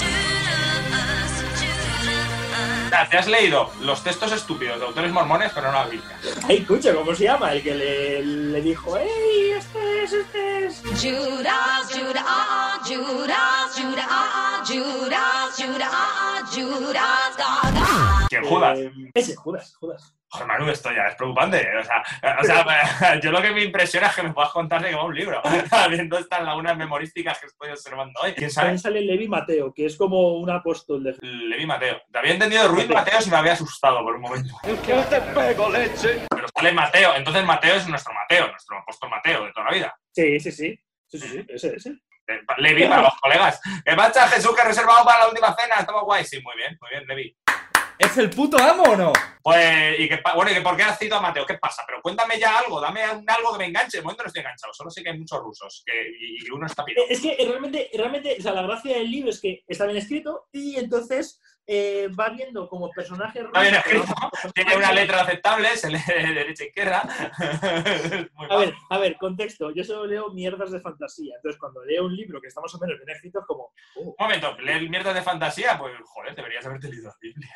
Te 3.10 3.18
has 3.18 3.26
leído 3.26 3.70
los 3.80 4.02
textos 4.04 4.30
estúpidos 4.32 4.78
de 4.78 4.86
autores 4.86 5.12
mormones, 5.12 5.50
pero 5.52 5.66
no 5.66 5.78
la 5.78 5.86
Biblia. 5.86 6.16
Ay, 6.48 6.58
escucha, 6.58 6.94
¿cómo 6.94 7.14
se 7.14 7.24
llama? 7.24 7.52
El 7.52 7.62
que 7.62 7.74
le, 7.74 8.22
le 8.24 8.60
dijo, 8.60 8.96
¡Ey, 8.96 9.50
este 9.50 10.04
es, 10.04 10.12
este 10.12 10.66
es! 10.66 10.80
Judas, 10.80 11.92
Judas, 11.92 12.24
ah, 12.26 12.78
ah, 12.78 12.80
Judas, 12.84 13.74
Judas, 13.74 14.06
ah, 14.08 14.60
ah, 14.60 14.64
Judas, 14.66 15.56
Judas, 15.56 15.90
ah, 15.92 16.40
ah, 16.40 16.50
Judas, 16.52 17.36
Gaga. 17.36 18.26
¿Quién 18.28 18.44
Judas? 18.44 18.78
Eh, 18.78 18.92
ese, 19.14 19.34
Judas, 19.36 19.74
Judas. 19.74 20.14
Joder, 20.34 20.48
Manu, 20.48 20.68
esto 20.68 20.90
ya 20.92 21.06
es 21.06 21.14
preocupante. 21.14 21.62
¿eh? 21.62 21.78
O 21.78 21.84
sea, 21.84 22.02
o 22.40 22.44
sea, 22.44 23.20
yo 23.22 23.30
lo 23.30 23.40
que 23.40 23.52
me 23.52 23.62
impresiona 23.62 24.08
es 24.08 24.16
que 24.16 24.22
me 24.24 24.32
puedas 24.32 24.50
contar 24.50 24.82
de 24.82 24.90
que 24.90 24.96
va 24.96 25.04
un 25.04 25.14
libro, 25.14 25.40
viendo 25.88 26.18
estas 26.18 26.42
lagunas 26.42 26.76
memorísticas 26.76 27.38
que 27.38 27.46
estoy 27.46 27.70
observando 27.70 28.18
hoy. 28.20 28.32
¿Quién 28.32 28.50
sabe? 28.50 28.66
También 28.66 28.78
sale 28.80 29.00
Levi 29.02 29.28
Mateo, 29.28 29.72
que 29.72 29.86
es 29.86 29.96
como 29.96 30.34
un 30.38 30.50
apóstol 30.50 31.04
de 31.04 31.16
Levi 31.20 31.66
Mateo. 31.66 32.02
Te 32.10 32.18
había 32.18 32.32
entendido 32.32 32.66
Ruiz 32.66 32.88
Mateo 32.88 33.20
si 33.20 33.30
me 33.30 33.36
había 33.36 33.52
asustado 33.52 34.02
por 34.02 34.16
un 34.16 34.22
momento. 34.22 34.54
Pero 36.28 36.48
sale 36.48 36.72
Mateo. 36.72 37.14
Entonces 37.14 37.44
Mateo 37.44 37.76
es 37.76 37.86
nuestro 37.86 38.12
Mateo, 38.12 38.48
nuestro 38.48 38.78
apóstol 38.78 39.10
Mateo 39.10 39.44
de 39.44 39.52
toda 39.52 39.66
la 39.66 39.72
vida. 39.72 39.94
Sí, 40.10 40.40
sí, 40.40 40.50
sí. 40.50 40.80
Sí, 41.06 41.18
sí, 41.20 41.28
sí, 41.28 41.46
ese, 41.48 41.76
ese. 41.76 41.90
Eh, 42.26 42.40
Levi 42.58 42.86
para 42.86 43.02
los 43.02 43.14
colegas. 43.20 43.60
¿Qué 43.84 43.94
pasa, 43.94 44.26
Jesús, 44.28 44.54
que 44.56 44.62
he 44.62 44.64
reservado 44.64 45.04
para 45.04 45.20
la 45.20 45.28
última 45.28 45.54
cena? 45.54 45.76
Estamos 45.76 46.02
guay. 46.04 46.24
Sí, 46.24 46.40
muy 46.42 46.56
bien, 46.56 46.76
muy 46.80 46.90
bien, 46.90 47.04
Levi. 47.06 47.36
¿Es 47.98 48.16
el 48.18 48.30
puto 48.30 48.58
amo 48.58 48.82
o 48.84 48.96
no? 48.96 49.12
Pues, 49.42 50.00
y 50.00 50.08
que, 50.08 50.20
bueno, 50.34 50.50
¿y 50.50 50.54
que 50.54 50.60
por 50.62 50.76
qué 50.76 50.82
has 50.82 50.98
citado 50.98 51.20
a 51.20 51.22
Mateo? 51.28 51.46
¿Qué 51.46 51.54
pasa? 51.58 51.84
Pero 51.86 52.00
cuéntame 52.02 52.38
ya 52.38 52.58
algo, 52.58 52.80
dame 52.80 53.02
un- 53.10 53.28
algo 53.28 53.52
que 53.52 53.58
me 53.58 53.66
enganche. 53.66 53.98
De 53.98 54.02
momento 54.02 54.22
no 54.22 54.28
estoy 54.28 54.40
enganchado, 54.40 54.72
solo 54.72 54.90
sé 54.90 55.02
que 55.02 55.10
hay 55.10 55.18
muchos 55.18 55.38
rusos 55.40 55.82
que, 55.86 55.92
y, 56.18 56.50
uno 56.50 56.66
está 56.66 56.84
pirado. 56.84 57.06
Eh, 57.08 57.12
Es 57.12 57.20
que 57.20 57.36
realmente, 57.46 57.90
realmente, 57.94 58.36
o 58.38 58.42
sea, 58.42 58.52
la 58.52 58.62
gracia 58.62 58.96
del 58.96 59.10
libro 59.10 59.30
es 59.30 59.40
que 59.40 59.62
está 59.68 59.84
bien 59.86 59.98
escrito 59.98 60.46
y 60.52 60.76
entonces 60.76 61.40
eh, 61.66 62.08
va 62.18 62.28
viendo 62.30 62.68
como 62.68 62.90
personaje 62.90 63.40
Está 63.40 63.60
bien 63.62 63.74
ruso- 63.74 63.86
escrito, 63.86 64.14
tiene 64.54 64.76
una 64.76 64.92
letra 64.92 65.22
aceptable, 65.22 65.76
se 65.76 65.90
lee 65.90 65.98
de 66.06 66.34
derecha 66.34 66.64
a 66.64 66.66
izquierda. 66.66 67.02
Muy 68.34 68.46
A 68.46 68.48
mal. 68.48 68.58
ver, 68.58 68.74
a 68.90 68.98
ver, 68.98 69.16
contexto. 69.16 69.70
Yo 69.70 69.82
solo 69.84 70.06
leo 70.06 70.30
mierdas 70.32 70.70
de 70.72 70.80
fantasía. 70.80 71.34
Entonces, 71.36 71.58
cuando 71.58 71.84
leo 71.84 72.04
un 72.04 72.14
libro 72.14 72.40
que 72.40 72.48
está 72.48 72.60
más 72.60 72.74
o 72.74 72.78
menos 72.78 72.96
bien 72.98 73.10
escrito, 73.16 73.40
es 73.40 73.46
como. 73.46 73.72
oh, 73.96 74.00
Un 74.00 74.14
momento, 74.18 74.56
leer 74.58 74.88
mierdas 74.90 75.14
de 75.14 75.22
fantasía, 75.22 75.78
pues 75.78 75.94
joder, 76.04 76.34
deberías 76.34 76.66
haberte 76.66 76.88
leído 76.88 77.08
la 77.08 77.16
Biblia. 77.20 77.48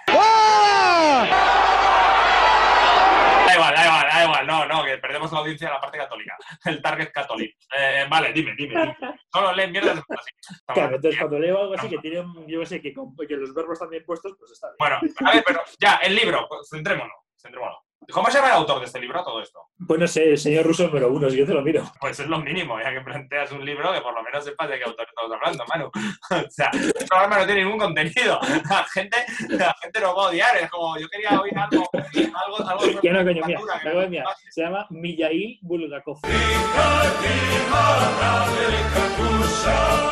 Da 3.49 3.55
igual, 3.55 3.75
da 3.75 3.85
igual, 3.87 4.07
da 4.13 4.25
igual, 4.25 4.47
no, 4.47 4.67
no, 4.67 4.85
que 4.85 4.99
perdemos 4.99 5.33
la 5.33 5.39
audiencia 5.39 5.69
de 5.69 5.75
la 5.75 5.81
parte 5.81 5.97
católica, 5.99 6.37
el 6.67 6.83
target 6.83 7.11
católico. 7.13 7.57
Eh, 7.77 8.07
vale, 8.09 8.33
dime, 8.33 8.55
dime, 8.57 8.75
dime. 8.81 8.97
Solo 9.33 9.53
lees 9.53 9.71
mierdas. 9.71 9.97
Está 9.99 10.75
Claro, 10.75 10.97
entonces 10.97 11.19
cuando 11.19 11.39
leo 11.39 11.59
algo 11.63 11.75
así 11.75 11.89
que 11.89 11.99
tiene, 11.99 12.21
un- 12.21 12.47
yo 12.47 12.61
qué 12.61 12.67
sé, 12.67 12.81
que, 12.83 12.93
que 12.93 13.37
los 13.37 13.55
verbos 13.55 13.73
están 13.75 13.91
bien 13.91 14.05
puestos, 14.05 14.35
pues 14.39 14.53
está 14.53 14.69
bien. 14.69 14.77
Bueno, 14.79 14.97
a 15.31 15.35
ver, 15.35 15.45
pero 15.47 15.63
ya, 15.81 15.95
el 16.03 16.15
libro, 16.15 16.47
pues, 16.49 16.69
centrémonos, 16.71 17.17
centrémonos. 17.41 17.79
¿Cómo 18.11 18.29
se 18.31 18.39
llama 18.39 18.49
el 18.49 18.55
autor 18.55 18.79
de 18.81 18.87
este 18.87 19.01
libro, 19.01 19.23
todo 19.23 19.43
esto? 19.43 19.61
Pues 19.87 20.01
no 20.01 20.07
sé, 20.07 20.31
el 20.31 20.39
señor 20.39 20.65
ruso 20.65 20.85
número 20.87 21.13
uno, 21.13 21.29
si 21.29 21.37
yo 21.37 21.45
te 21.47 21.53
lo 21.53 21.61
miro. 21.61 21.83
Pues 22.01 22.19
es 22.19 22.27
lo 22.27 22.39
mínimo, 22.39 22.81
ya 22.81 22.91
que 22.93 23.03
planteas 23.03 23.53
un 23.53 23.63
libro 23.65 23.93
que 23.93 24.01
por 24.01 24.15
lo 24.15 24.23
menos 24.23 24.43
sepas 24.45 24.69
de 24.71 24.79
qué 24.79 24.85
autor 24.85 25.07
estamos 25.07 25.33
hablando, 25.33 25.65
Manu. 25.69 25.91
O 26.47 26.51
sea, 26.51 26.71
el 26.73 26.93
programa 27.07 27.39
no 27.39 27.45
tiene 27.47 27.65
ningún 27.65 27.79
contenido. 27.79 28.41
La 28.71 28.85
gente, 28.85 29.17
la 29.49 29.75
gente 29.83 30.01
nos 30.01 30.17
va 30.17 30.23
a 30.25 30.29
odiar. 30.29 30.57
Es 30.57 30.71
como, 30.71 30.99
yo 30.99 31.07
quería 31.09 31.39
oír 31.41 31.59
algo, 31.59 31.89
algo, 31.93 32.69
algo 32.69 33.01
Que 33.03 33.11
no, 33.11 33.25
coño, 33.25 33.45
mía, 33.45 33.59
que 33.83 34.07
mía. 34.09 34.25
Se 34.51 34.63
llama 34.63 34.87
Millail 34.91 35.59
Bulgakov. 35.63 36.19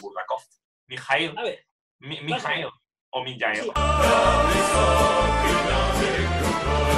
Bulgakov. 0.02 0.40
Mijail. 0.88 1.34
A 1.38 1.42
ver, 1.44 1.64
Mi- 2.00 2.18
o 2.18 2.22
Mijail. 3.24 3.70
o 3.72 5.45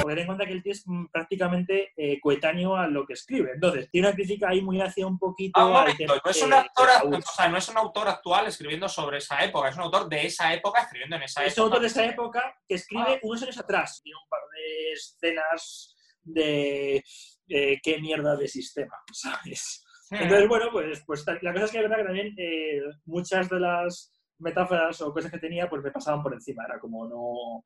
Sí. 0.01 0.07
Tener 0.07 0.19
en 0.19 0.25
cuenta 0.27 0.45
que 0.45 0.51
el 0.53 0.63
tío 0.63 0.71
es 0.71 0.83
mm, 0.85 1.05
prácticamente 1.11 1.91
eh, 1.95 2.19
coetáneo 2.19 2.75
a 2.75 2.87
lo 2.87 3.05
que 3.05 3.13
escribe. 3.13 3.51
Entonces, 3.53 3.89
tiene 3.91 4.07
una 4.07 4.15
crítica 4.15 4.49
ahí 4.49 4.61
muy 4.61 4.81
hacia 4.81 5.05
un 5.07 5.17
poquito. 5.19 5.59
Ah, 5.59 5.65
un 5.65 5.71
momento, 5.73 6.05
no 6.07 6.31
es, 6.31 6.43
un 6.43 6.49
Saúl. 6.51 7.15
o 7.15 7.21
sea, 7.21 7.47
no 7.49 7.57
es 7.57 7.69
un 7.69 7.77
autor 7.77 8.07
actual 8.07 8.47
escribiendo 8.47 8.87
sobre 8.89 9.17
esa 9.17 9.43
época, 9.43 9.69
es 9.69 9.75
un 9.75 9.83
autor 9.83 10.09
de 10.09 10.25
esa 10.25 10.53
época 10.53 10.81
escribiendo 10.81 11.15
en 11.17 11.23
esa 11.23 11.43
Es 11.45 11.53
época. 11.53 11.63
autor 11.65 11.81
de 11.81 11.87
esa 11.87 12.05
época 12.05 12.57
que 12.67 12.75
escribe 12.75 13.13
Ah. 13.15 13.19
unos 13.23 13.43
años 13.43 13.57
atrás. 13.59 14.01
Tiene 14.03 14.17
un 14.21 14.29
par 14.29 14.39
de 14.55 14.91
escenas 14.93 15.95
de 16.23 17.03
eh, 17.49 17.79
qué 17.81 17.99
mierda 17.99 18.35
de 18.35 18.47
sistema, 18.47 18.95
¿sabes? 19.13 19.83
Hmm. 20.11 20.15
Entonces, 20.15 20.47
bueno, 20.47 20.65
pues, 20.71 21.03
pues 21.05 21.25
la 21.41 21.53
cosa 21.53 21.65
es 21.65 21.71
que 21.71 21.77
es 21.77 21.83
verdad 21.83 21.97
que 21.97 22.03
también 22.03 22.35
eh, 22.37 22.81
muchas 23.05 23.49
de 23.49 23.59
las 23.59 24.11
metáforas 24.39 25.01
o 25.01 25.11
cosas 25.13 25.31
que 25.31 25.37
tenía, 25.39 25.69
pues 25.69 25.83
me 25.83 25.91
pasaban 25.91 26.23
por 26.23 26.33
encima. 26.33 26.63
Era 26.65 26.79
como 26.79 27.07
no. 27.07 27.63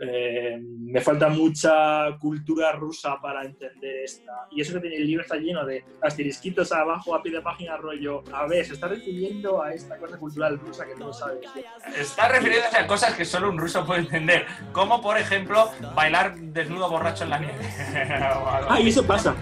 Eh, 0.00 0.58
me 0.60 1.00
falta 1.00 1.28
mucha 1.28 2.16
cultura 2.18 2.72
rusa 2.72 3.16
para 3.20 3.42
entender 3.44 4.04
esta. 4.04 4.46
Y 4.50 4.60
eso 4.60 4.74
que 4.74 4.80
tiene 4.80 4.96
el 4.96 5.06
libro 5.06 5.22
está 5.22 5.36
lleno 5.36 5.64
de 5.64 5.84
asterisquitos 6.02 6.72
abajo 6.72 7.14
a 7.14 7.22
pie 7.22 7.32
de 7.32 7.40
página, 7.40 7.76
rollo. 7.76 8.22
A 8.32 8.46
ver, 8.46 8.64
se 8.66 8.74
está 8.74 8.88
refiriendo 8.88 9.62
a 9.62 9.72
esta 9.72 9.96
cosa 9.98 10.18
cultural 10.18 10.58
rusa 10.58 10.86
que 10.86 10.94
no 10.96 11.12
sabes. 11.12 11.46
Está 11.98 12.28
refiriéndose 12.28 12.76
a 12.76 12.86
cosas 12.86 13.14
que 13.14 13.24
solo 13.24 13.48
un 13.48 13.58
ruso 13.58 13.86
puede 13.86 14.00
entender, 14.00 14.46
como 14.72 15.00
por 15.00 15.18
ejemplo 15.18 15.70
bailar 15.94 16.36
desnudo 16.36 16.90
borracho 16.90 17.24
en 17.24 17.30
la 17.30 17.38
nieve. 17.38 17.58
Ah, 18.68 18.80
y 18.80 18.88
eso 18.88 19.06
pasa. 19.06 19.34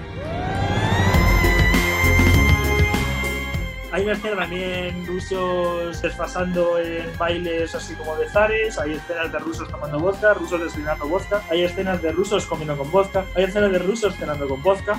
Hay 3.95 4.03
una 4.03 4.15
escena 4.15 4.35
también 4.35 5.07
rusos 5.07 6.03
desfasando 6.03 6.81
en 6.81 7.17
bailes 7.17 7.77
así 7.77 7.95
como 7.95 8.17
de 8.17 8.29
zares, 8.29 8.77
hay 8.77 8.95
escenas 8.95 9.31
de 9.31 9.39
rusos 9.39 9.69
tomando 9.71 10.01
vodka, 10.01 10.35
rusos 10.35 10.61
desayunando 10.61 11.07
vodka, 11.07 11.41
hay 11.49 11.63
escenas 11.63 12.03
de 12.03 12.11
rusos 12.11 12.45
comiendo 12.45 12.77
con 12.77 12.91
vodka, 12.91 13.25
hay 13.37 13.45
escenas 13.45 13.71
de 13.71 13.79
rusos 13.79 14.17
cenando 14.17 14.49
con 14.49 14.61
vodka. 14.65 14.99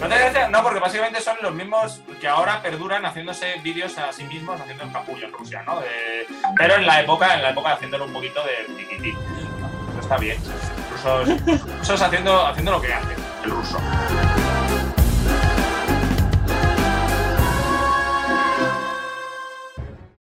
¿No? 0.00 0.48
No, 0.48 0.62
porque 0.64 0.80
básicamente 0.80 1.20
son 1.20 1.36
los 1.40 1.54
mismos 1.54 2.00
que 2.20 2.26
ahora 2.26 2.60
perduran 2.60 3.06
haciéndose 3.06 3.60
vídeos 3.62 3.96
a 3.98 4.12
sí 4.12 4.24
mismos 4.24 4.60
haciendo 4.60 4.82
el 4.82 4.90
capullo 4.90 5.26
en 5.26 5.32
Rusia, 5.32 5.62
¿no? 5.64 5.80
Pero 6.56 6.74
en 6.74 6.86
la 6.88 7.02
época, 7.02 7.36
en 7.36 7.42
la 7.44 7.50
época 7.50 7.74
haciéndolo 7.74 8.06
un 8.06 8.12
poquito 8.12 8.40
de 8.42 8.74
tiquití. 8.74 9.10
Eso 9.10 10.00
está 10.00 10.16
bien. 10.16 10.38
Rusos, 10.90 11.28
rusos 11.78 12.02
haciendo, 12.02 12.44
haciendo 12.44 12.72
lo 12.72 12.80
que 12.80 12.92
hacen, 12.92 13.17
ruso. 13.48 13.78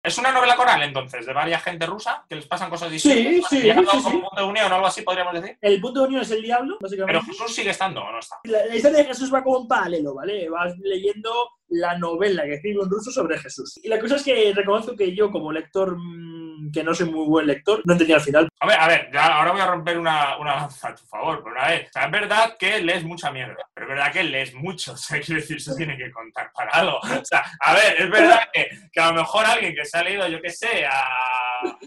Es 0.03 0.17
una 0.17 0.33
novela 0.33 0.57
coral, 0.57 0.83
entonces, 0.83 1.25
de 1.25 1.31
varias 1.31 1.63
gente 1.63 1.85
rusa 1.85 2.25
que 2.27 2.35
les 2.35 2.45
pasan 2.45 2.69
cosas 2.69 2.91
distintas. 2.91 3.49
sí, 3.49 3.61
sí, 3.61 3.69
un 3.71 3.87
sí. 3.87 4.09
punto 4.09 4.29
de 4.35 4.43
unión 4.43 4.69
o 4.69 4.75
algo 4.75 4.87
así, 4.87 5.01
podríamos 5.01 5.33
decir. 5.33 5.57
El 5.61 5.79
punto 5.79 6.01
de 6.01 6.07
unión 6.07 6.21
es 6.23 6.31
el 6.31 6.41
diablo, 6.41 6.77
Pero 6.77 6.89
básicamente. 6.89 7.31
Jesús 7.31 7.55
sigue 7.55 7.69
estando 7.69 8.01
o 8.01 8.11
no 8.11 8.19
está. 8.19 8.39
La, 8.43 8.65
la 8.65 8.75
historia 8.75 8.97
de 8.97 9.05
Jesús 9.05 9.33
va 9.33 9.41
como 9.41 9.59
un 9.59 9.67
paralelo, 9.67 10.13
¿vale? 10.13 10.49
Vas 10.49 10.77
leyendo 10.79 11.31
la 11.73 11.97
novela 11.97 12.43
que 12.43 12.55
escribe 12.55 12.83
un 12.83 12.89
ruso 12.89 13.11
sobre 13.11 13.39
Jesús. 13.39 13.79
Y 13.83 13.87
la 13.87 13.99
cosa 13.99 14.15
es 14.15 14.23
que 14.23 14.53
reconozco 14.55 14.95
que 14.95 15.15
yo, 15.15 15.31
como 15.31 15.51
lector, 15.51 15.97
mm, 15.97 16.71
que 16.71 16.83
no 16.83 16.93
soy 16.93 17.09
muy 17.09 17.25
buen 17.27 17.47
lector, 17.47 17.81
no 17.85 17.93
entendía 17.93 18.17
al 18.17 18.21
final. 18.21 18.49
A 18.59 18.67
ver, 18.67 18.79
a 18.79 18.87
ver, 18.87 19.17
ahora 19.17 19.51
voy 19.51 19.61
a 19.61 19.67
romper 19.67 19.97
una, 19.97 20.37
una 20.37 20.55
lanza 20.55 20.89
a 20.89 20.95
tu 20.95 21.03
favor, 21.05 21.41
pero 21.43 21.55
una 21.55 21.67
vez. 21.67 21.89
Es 21.93 22.11
verdad 22.11 22.55
que 22.57 22.81
lees 22.81 23.03
mucha 23.03 23.31
mierda, 23.31 23.67
pero 23.73 23.87
es 23.87 23.89
verdad 23.89 24.11
que 24.11 24.23
lees 24.23 24.53
mucho. 24.53 24.93
O 25.03 25.05
sea, 25.05 25.19
quiero 25.19 25.41
decir, 25.41 25.57
eso 25.57 25.75
tiene 25.75 25.97
que 25.97 26.11
contar 26.11 26.51
para 26.53 26.71
algo. 26.71 26.97
O 26.97 27.25
sea, 27.25 27.43
a 27.59 27.73
ver, 27.73 28.01
es 28.01 28.09
verdad 28.09 28.39
que, 28.53 28.69
que 28.91 28.99
a 29.01 29.07
lo 29.07 29.15
mejor 29.15 29.45
alguien 29.45 29.75
que 29.75 29.83
se 29.83 29.97
ha 29.97 30.03
leído, 30.03 30.27
yo 30.29 30.41
qué 30.41 30.49
sé, 30.49 30.85
a, 30.85 31.77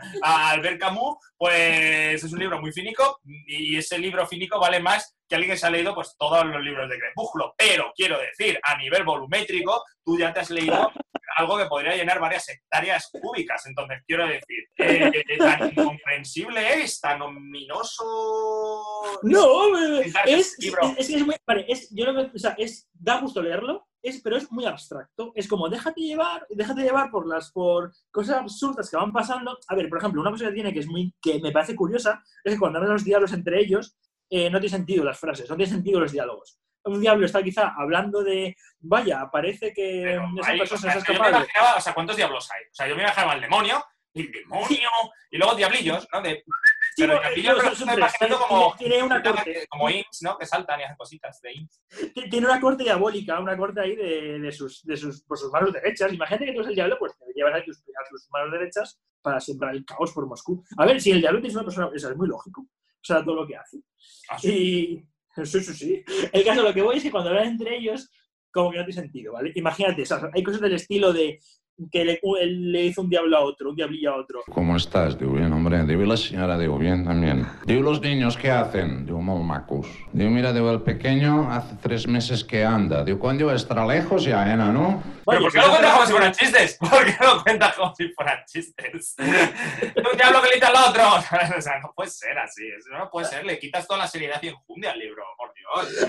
a 0.22 0.50
Albert 0.50 0.80
Camus, 0.80 1.16
pues 1.36 2.22
es 2.22 2.32
un 2.32 2.38
libro 2.38 2.60
muy 2.60 2.72
finico 2.72 3.20
y 3.24 3.76
ese 3.76 3.98
libro 3.98 4.26
finico 4.26 4.58
vale 4.58 4.80
más 4.80 5.16
que 5.28 5.36
alguien 5.36 5.52
que 5.52 5.58
se 5.58 5.66
ha 5.66 5.70
leído 5.70 5.94
pues 5.94 6.14
todos 6.18 6.44
los 6.44 6.62
libros 6.62 6.88
de 6.88 6.98
Crepúsculo. 6.98 7.54
Pero 7.56 7.92
quiero 7.96 8.18
decir, 8.18 8.58
a 8.62 8.76
nivel 8.76 9.04
volumétrico, 9.04 9.82
tú 10.04 10.18
ya 10.18 10.32
te 10.32 10.40
has 10.40 10.50
leído 10.50 10.90
algo 11.36 11.58
que 11.58 11.66
podría 11.66 11.96
llenar 11.96 12.20
varias 12.20 12.48
hectáreas 12.48 13.08
cúbicas. 13.10 13.64
Entonces, 13.66 14.02
quiero 14.06 14.26
decir, 14.26 14.68
eh, 14.78 15.10
eh, 15.14 15.38
tan 15.38 15.68
incomprensible 15.70 16.82
es, 16.82 17.00
tan 17.00 17.22
ominoso. 17.22 18.04
No, 19.22 19.78
eh, 19.78 20.12
es, 20.26 20.56
es, 20.58 20.74
es 20.98 21.08
que 21.08 21.16
es 21.16 21.26
muy. 21.26 21.36
Vale, 21.46 21.64
es, 21.68 21.88
yo 21.90 22.12
lo 22.12 22.22
o 22.22 22.38
sea, 22.38 22.54
es, 22.58 22.88
da 22.92 23.20
gusto 23.20 23.42
leerlo, 23.42 23.86
es, 24.02 24.20
pero 24.22 24.36
es 24.36 24.50
muy 24.50 24.66
abstracto. 24.66 25.32
Es 25.34 25.46
como 25.48 25.68
déjate 25.68 26.00
llevar, 26.00 26.46
déjate 26.50 26.82
llevar 26.82 27.10
por 27.10 27.26
las 27.26 27.50
por 27.52 27.92
cosas 28.10 28.36
absurdas 28.38 28.90
que 28.90 28.96
van 28.96 29.12
pasando. 29.12 29.58
A 29.68 29.74
ver, 29.74 29.88
por 29.88 29.98
ejemplo, 29.98 30.20
una 30.20 30.30
cosa 30.30 30.46
que 30.46 30.52
tiene 30.54 30.72
que 30.72 30.80
es 30.80 30.86
muy 30.88 31.14
que 31.22 31.40
me 31.40 31.52
parece 31.52 31.74
curiosa 31.76 32.22
es 32.44 32.54
que 32.54 32.58
cuando 32.58 32.78
hablan 32.78 32.94
los 32.94 33.04
diálogos 33.04 33.32
entre 33.32 33.60
ellos, 33.60 33.96
eh, 34.30 34.50
no 34.50 34.58
tiene 34.60 34.76
sentido 34.76 35.04
las 35.04 35.18
frases, 35.18 35.48
no 35.48 35.56
tiene 35.56 35.70
sentido 35.70 36.00
los 36.00 36.12
diálogos. 36.12 36.58
Un 36.84 37.00
diablo 37.00 37.26
está 37.26 37.42
quizá 37.42 37.74
hablando 37.78 38.24
de, 38.24 38.56
vaya, 38.80 39.28
parece 39.30 39.72
que 39.72 40.02
Pero 40.04 40.24
esa 40.40 40.50
hay- 40.50 40.56
o 40.56 40.62
persona 40.62 40.80
sea, 40.80 40.90
se 40.92 40.96
ha 40.96 40.98
es 41.00 41.04
que 41.04 41.12
yo 41.12 41.18
me 41.20 41.26
escapado. 41.26 41.44
imaginaba, 41.44 41.76
o 41.76 41.80
sea, 41.80 41.94
¿cuántos 41.94 42.16
diablos 42.16 42.48
hay? 42.50 42.62
O 42.64 42.74
sea, 42.74 42.88
yo 42.88 42.96
me 42.96 43.02
imaginaba 43.02 43.34
el 43.34 43.40
demonio, 43.40 43.84
el 44.14 44.32
demonio, 44.32 44.88
y 45.30 45.36
luego 45.38 45.54
diablillos, 45.54 46.08
¿no? 46.12 46.20
De, 46.22 46.42
Sí, 46.94 47.04
pero 47.06 47.20
imaginando 47.96 48.38
como, 48.46 48.74
Tiene- 48.76 49.02
una 49.02 49.22
corte. 49.22 49.66
como 49.68 49.88
Inks, 49.90 50.22
¿no? 50.22 50.36
Que 50.36 50.46
saltan 50.46 50.80
y 50.80 50.82
hacen 50.84 50.96
cositas 50.96 51.40
de 51.40 51.52
Inks. 51.54 51.80
Tiene 52.30 52.46
una 52.46 52.60
corte 52.60 52.84
diabólica, 52.84 53.40
una 53.40 53.56
corte 53.56 53.80
ahí 53.80 53.96
de, 53.96 54.38
de 54.40 54.52
sus, 54.52 54.82
de 54.84 54.96
sus, 54.96 55.22
por 55.24 55.38
sus 55.38 55.50
manos 55.50 55.72
derechas. 55.72 56.12
Imagínate 56.12 56.46
que 56.46 56.52
tú 56.52 56.58
eres 56.58 56.68
el 56.70 56.74
diablo, 56.74 56.96
pues 56.98 57.12
te 57.18 57.24
llevas 57.34 57.54
ahí 57.54 57.64
tus, 57.64 57.78
a 57.80 58.08
tus 58.10 58.28
manos 58.30 58.52
derechas 58.52 59.00
para 59.22 59.40
sembrar 59.40 59.74
el 59.74 59.84
caos 59.84 60.12
por 60.12 60.26
Moscú. 60.26 60.62
A 60.76 60.84
ver, 60.86 61.00
si 61.00 61.10
el 61.12 61.20
diablo 61.20 61.40
es 61.46 61.54
una 61.54 61.64
persona, 61.64 61.90
eso 61.94 62.10
es 62.10 62.16
muy 62.16 62.28
lógico. 62.28 62.62
O 62.62 63.04
sea, 63.04 63.24
todo 63.24 63.36
lo 63.36 63.46
que 63.46 63.56
hace. 63.56 63.78
Ah, 64.28 64.38
sí. 64.38 65.04
Y. 65.34 65.44
Sí, 65.46 65.60
sí, 65.60 65.72
sí. 65.74 66.04
El 66.30 66.44
caso, 66.44 66.62
lo 66.62 66.74
que 66.74 66.82
voy 66.82 66.98
es 66.98 67.02
que 67.02 67.10
cuando 67.10 67.30
hablan 67.30 67.46
entre 67.48 67.76
ellos, 67.78 68.10
como 68.52 68.70
que 68.70 68.76
no 68.76 68.84
tiene 68.84 69.00
sentido, 69.00 69.32
¿vale? 69.32 69.50
Imagínate, 69.54 70.02
o 70.02 70.04
sea, 70.06 70.30
hay 70.34 70.42
cosas 70.42 70.60
del 70.60 70.74
estilo 70.74 71.10
de 71.10 71.40
que 71.90 72.04
le, 72.04 72.20
él 72.40 72.72
le 72.72 72.84
hizo 72.84 73.02
un 73.02 73.08
diablo 73.08 73.36
a 73.36 73.40
otro, 73.40 73.70
un 73.70 73.76
diablillo 73.76 74.12
a 74.12 74.16
otro. 74.16 74.40
¿Cómo 74.50 74.76
estás? 74.76 75.18
Digo, 75.18 75.32
bien, 75.32 75.52
hombre. 75.52 75.82
Digo, 75.84 76.02
y 76.02 76.06
la 76.06 76.16
señora, 76.16 76.58
digo, 76.58 76.78
bien 76.78 77.04
también. 77.04 77.46
Digo, 77.64 77.80
¿y 77.80 77.82
los 77.82 78.00
niños 78.00 78.36
qué 78.36 78.50
hacen? 78.50 79.06
Digo, 79.06 79.20
muy 79.20 79.42
macos. 79.42 79.86
Digo, 80.12 80.30
mira, 80.30 80.52
digo, 80.52 80.70
el 80.70 80.82
pequeño 80.82 81.50
hace 81.50 81.76
tres 81.80 82.06
meses 82.06 82.44
que 82.44 82.64
anda. 82.64 83.04
Digo, 83.04 83.18
¿cuándo 83.18 83.52
estará 83.52 83.86
lejos 83.86 84.24
ya, 84.24 84.52
Ena, 84.52 84.72
no? 84.72 85.02
¿Pero 85.24 85.40
por 85.40 85.52
qué 85.52 85.58
lo 85.58 85.68
cuentas 85.70 85.92
como 85.92 86.06
si 86.06 86.12
fueran 86.12 86.32
chistes? 86.32 86.78
¿Por 86.78 87.04
qué 87.04 87.16
lo 87.24 87.42
cuentas 87.42 87.74
como 87.74 87.94
si 87.94 88.08
fueran 88.08 88.38
chistes? 88.46 89.14
Un 89.18 90.16
diablo 90.16 90.42
que 90.42 90.48
le 90.48 90.54
quita 90.54 90.68
al 90.68 90.90
otro. 90.90 91.02
O 91.56 91.60
sea, 91.60 91.78
no 91.80 91.92
puede 91.94 92.10
ser 92.10 92.38
así. 92.38 92.62
Eso 92.66 92.96
no 92.96 93.10
puede 93.10 93.26
ser. 93.26 93.44
Le 93.44 93.58
quitas 93.58 93.86
toda 93.86 94.00
la 94.00 94.06
seriedad 94.06 94.40
y 94.42 94.48
enjundia 94.48 94.92
al 94.92 94.98
libro, 94.98 95.22
por. 95.36 95.51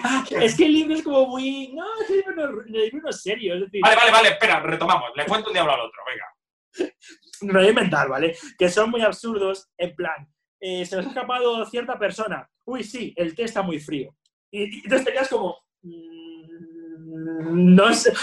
Ah, 0.03 0.25
es 0.29 0.55
que 0.57 0.65
el 0.65 0.73
libro 0.73 0.95
es 0.95 1.03
como 1.03 1.27
muy. 1.27 1.71
No, 1.73 1.85
es 2.01 2.09
el 2.09 2.15
libro 2.17 2.35
no, 2.35 2.61
el 2.61 2.71
libro 2.71 3.01
no 3.03 3.09
es 3.09 3.21
serio. 3.21 3.55
Es 3.55 3.61
decir, 3.61 3.81
Vale, 3.81 3.95
vale, 3.95 4.11
vale, 4.11 4.29
espera, 4.29 4.59
retomamos. 4.59 5.11
Le 5.15 5.25
cuento 5.25 5.49
un 5.49 5.53
diablo 5.53 5.73
al 5.73 5.81
otro, 5.81 6.01
venga. 6.07 6.25
me 7.41 7.53
lo 7.53 7.59
voy 7.59 7.67
a 7.67 7.69
inventar, 7.69 8.09
¿vale? 8.09 8.35
Que 8.57 8.69
son 8.69 8.89
muy 8.89 9.01
absurdos, 9.01 9.69
en 9.77 9.95
plan, 9.95 10.27
eh, 10.59 10.85
se 10.85 10.95
nos 10.95 11.05
ha 11.05 11.09
escapado 11.09 11.65
cierta 11.65 11.97
persona. 11.99 12.49
Uy, 12.65 12.83
sí, 12.83 13.13
el 13.15 13.35
té 13.35 13.43
está 13.43 13.61
muy 13.61 13.79
frío. 13.79 14.15
Y, 14.51 14.63
y 14.63 14.81
entonces 14.83 15.05
te 15.05 15.13
quedas 15.13 15.29
como. 15.29 15.57
mm, 15.81 17.75
no 17.75 17.93
sé. 17.93 18.13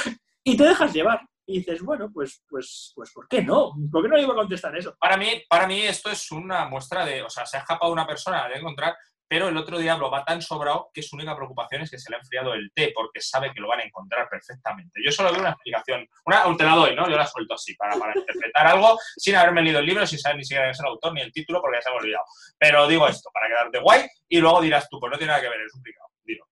Y 0.45 0.57
te 0.57 0.65
dejas 0.65 0.93
llevar. 0.93 1.21
Y 1.47 1.59
dices, 1.59 1.83
bueno, 1.83 2.11
pues, 2.13 2.45
pues, 2.49 2.93
pues, 2.95 3.11
¿por 3.13 3.27
qué 3.27 3.43
no? 3.43 3.73
¿Por 3.91 4.03
qué 4.03 4.09
no 4.09 4.17
le 4.17 4.23
iba 4.23 4.33
a 4.33 4.37
contestar 4.37 4.77
eso? 4.77 4.95
Para 4.99 5.17
mí, 5.17 5.43
para 5.49 5.67
mí 5.67 5.81
esto 5.81 6.09
es 6.09 6.31
una 6.31 6.67
muestra 6.67 7.05
de, 7.05 7.23
o 7.23 7.29
sea, 7.29 7.45
se 7.45 7.57
ha 7.57 7.61
escapado 7.61 7.93
una 7.93 8.07
persona 8.07 8.49
de 8.49 8.55
encontrar, 8.55 8.97
pero 9.31 9.47
el 9.49 9.57
otro 9.57 9.79
diablo 9.79 10.11
va 10.11 10.25
tan 10.25 10.43
sobrado 10.43 10.91
que 10.93 11.03
su 11.03 11.15
única 11.15 11.37
preocupación 11.37 11.83
es 11.83 11.91
que 11.93 11.99
se 12.01 12.11
le 12.11 12.17
ha 12.17 12.19
enfriado 12.19 12.53
el 12.53 12.73
té 12.75 12.91
porque 12.93 13.21
sabe 13.21 13.53
que 13.55 13.61
lo 13.61 13.69
van 13.69 13.79
a 13.79 13.85
encontrar 13.85 14.29
perfectamente. 14.29 15.01
Yo 15.05 15.13
solo 15.13 15.31
veo 15.31 15.41
una 15.41 15.51
explicación, 15.51 16.05
una, 16.27 16.57
te 16.57 16.65
la 16.65 16.75
doy, 16.75 16.97
¿no? 16.97 17.09
Yo 17.09 17.17
la 17.17 17.27
suelto 17.29 17.55
así 17.55 17.77
para, 17.77 17.97
para 17.97 18.13
interpretar 18.19 18.67
algo 18.67 18.99
sin 19.17 19.37
haberme 19.37 19.63
leído 19.63 19.79
el 19.79 19.87
libro, 19.87 20.05
sin 20.05 20.19
saber 20.19 20.39
ni 20.39 20.45
siquiera 20.45 20.65
quién 20.65 20.73
es 20.73 20.81
el 20.81 20.87
autor 20.87 21.13
ni 21.15 21.21
el 21.21 21.33
título 21.33 21.61
porque 21.61 21.77
ya 21.79 21.83
se 21.83 21.91
me 21.91 21.95
ha 21.97 21.99
olvidado. 22.01 22.25
Pero 22.59 22.89
digo 22.89 23.07
esto 23.07 23.31
para 23.33 23.47
quedarte 23.47 23.79
guay 23.79 24.05
y 24.29 24.41
luego 24.41 24.61
dirás 24.61 24.89
tú, 24.89 24.99
pues 24.99 25.13
no 25.13 25.17
tiene 25.19 25.31
nada 25.31 25.43
que 25.43 25.49
ver, 25.49 25.61
es 25.61 25.75
un 25.75 25.83
picado. 25.83 26.09
Dilo. 26.25 26.45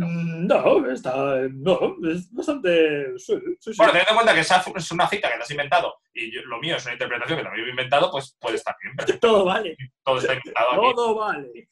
Mm, 0.00 0.46
No, 0.48 0.90
está. 0.90 1.14
No, 1.52 1.94
es 2.10 2.30
bastante. 2.32 3.16
Sí, 3.18 3.34
sí, 3.60 3.72
sí. 3.72 3.74
Bueno, 3.78 3.92
teniendo 3.92 4.10
en 4.10 4.16
cuenta 4.16 4.34
que 4.34 4.40
esa 4.40 4.62
es 4.74 4.90
una 4.90 5.08
cita 5.08 5.30
que 5.30 5.36
te 5.36 5.42
has 5.42 5.50
inventado 5.52 5.94
y 6.12 6.32
yo- 6.34 6.42
lo 6.42 6.58
mío 6.58 6.76
es 6.76 6.84
una 6.84 6.94
interpretación 6.94 7.38
que 7.38 7.44
también 7.44 7.66
he 7.66 7.70
inventado, 7.70 8.10
pues 8.10 8.36
puede 8.40 8.56
estar 8.56 8.74
bien. 8.82 8.94
pero 8.96 9.18
Todo 9.20 9.44
vale. 9.44 9.76
todo 10.04 10.18
está 10.18 10.34
inventado 10.34 10.70
aquí. 10.72 10.94
Todo 10.96 11.14
vale. 11.14 11.68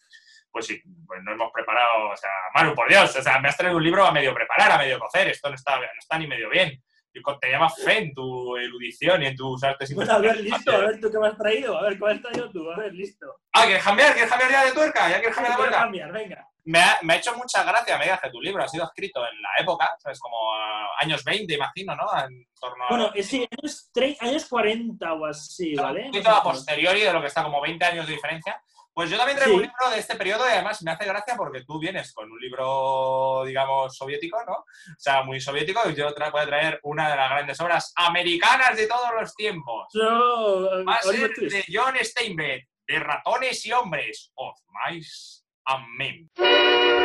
Pues 0.50 0.66
sí, 0.66 0.80
pues 1.06 1.22
no 1.22 1.32
hemos 1.32 1.50
preparado, 1.52 2.10
o 2.10 2.16
sea, 2.16 2.30
Manu, 2.54 2.74
por 2.74 2.88
Dios, 2.88 3.14
o 3.14 3.22
sea, 3.22 3.38
me 3.38 3.48
has 3.48 3.56
traído 3.56 3.76
un 3.76 3.84
libro 3.84 4.04
a 4.04 4.12
medio 4.12 4.34
preparar, 4.34 4.72
a 4.72 4.78
medio 4.78 4.98
cocer, 4.98 5.28
esto 5.28 5.48
no 5.48 5.54
está, 5.54 5.76
no 5.76 5.86
está 5.98 6.18
ni 6.18 6.26
medio 6.26 6.48
bien. 6.48 6.82
y 7.12 7.20
te 7.40 7.50
llamas 7.50 7.74
fe 7.82 7.98
en 7.98 8.14
tu 8.14 8.56
erudición 8.56 9.22
y 9.22 9.26
en 9.26 9.36
tus 9.36 9.62
artes 9.62 9.94
Bueno, 9.94 10.12
a 10.12 10.18
ver, 10.18 10.40
listo, 10.40 10.70
a 10.70 10.78
ver 10.78 11.00
tú 11.00 11.10
qué 11.10 11.18
me 11.18 11.28
has 11.28 11.36
traído. 11.36 11.78
A 11.78 11.82
ver, 11.82 11.98
¿cuál 11.98 12.16
has 12.16 12.22
traído 12.22 12.50
tú? 12.50 12.70
A 12.70 12.76
ver, 12.76 12.92
listo. 12.92 13.26
Ah, 13.52 13.64
¿quieres 13.64 13.82
cambiar? 13.82 14.12
¿Quieres 14.12 14.30
cambiar 14.30 14.50
ya 14.50 14.64
de 14.64 14.72
tuerca? 14.72 15.08
¿Ya 15.08 15.18
quieres 15.18 15.34
cambiar 15.34 15.56
de 15.56 15.62
tuerca? 15.62 15.78
cambiar, 15.80 16.12
venga. 16.12 16.48
Me 16.64 16.80
ha, 16.80 16.98
me 17.02 17.14
ha 17.14 17.16
hecho 17.16 17.34
mucha 17.34 17.64
gracia, 17.64 17.96
Mega, 17.96 18.20
que 18.22 18.30
tu 18.30 18.42
libro 18.42 18.62
ha 18.62 18.68
sido 18.68 18.84
escrito 18.84 19.20
en 19.20 19.40
la 19.40 19.48
época, 19.58 19.90
¿sabes? 19.98 20.20
Como 20.20 20.36
ah, 20.54 20.86
años 21.00 21.24
20, 21.24 21.54
imagino, 21.54 21.96
¿no? 21.96 22.06
En 22.22 22.46
torno 22.60 22.84
a... 22.84 22.88
Bueno, 22.90 23.12
sí, 23.22 23.48
años, 23.50 23.90
años 24.20 24.46
40 24.46 25.12
o 25.14 25.26
así, 25.26 25.74
¿vale? 25.74 26.04
un 26.04 26.10
poquito 26.10 26.28
a 26.28 26.42
posteriori 26.42 27.00
de 27.00 27.12
lo 27.12 27.22
que 27.22 27.28
está 27.28 27.42
como 27.42 27.62
20 27.62 27.84
años 27.84 28.06
de 28.06 28.12
diferencia. 28.12 28.62
Pues 28.98 29.10
yo 29.10 29.16
también 29.16 29.38
traigo 29.38 29.52
Sí. 29.52 29.56
un 29.58 29.62
libro 29.62 29.90
de 29.90 30.00
este 30.00 30.16
periodo 30.16 30.44
y 30.48 30.50
además 30.50 30.82
me 30.82 30.90
hace 30.90 31.04
gracia 31.04 31.36
porque 31.36 31.62
tú 31.62 31.78
vienes 31.78 32.12
con 32.12 32.28
un 32.32 32.40
libro, 32.40 33.44
digamos, 33.46 33.96
soviético, 33.96 34.42
¿no? 34.44 34.54
O 34.54 34.64
sea, 34.98 35.22
muy 35.22 35.40
soviético 35.40 35.88
y 35.88 35.94
yo 35.94 36.12
tra 36.14 36.30
voy 36.30 36.40
a 36.40 36.46
traer 36.46 36.80
una 36.82 37.08
de 37.08 37.16
las 37.16 37.30
grandes 37.30 37.60
obras 37.60 37.92
americanas 37.94 38.76
de 38.76 38.88
todos 38.88 39.10
los 39.20 39.32
tiempos. 39.36 39.86
No, 39.94 40.84
Va 40.84 40.96
a 40.96 41.02
ser 41.02 41.30
de 41.30 41.64
John 41.72 41.94
Steinbeck, 42.02 42.66
de 42.88 42.98
Ratones 42.98 43.64
y 43.66 43.72
Hombres, 43.72 44.32
of 44.34 44.58
Mice 44.90 45.44
and 45.66 45.86
Men. 45.96 46.97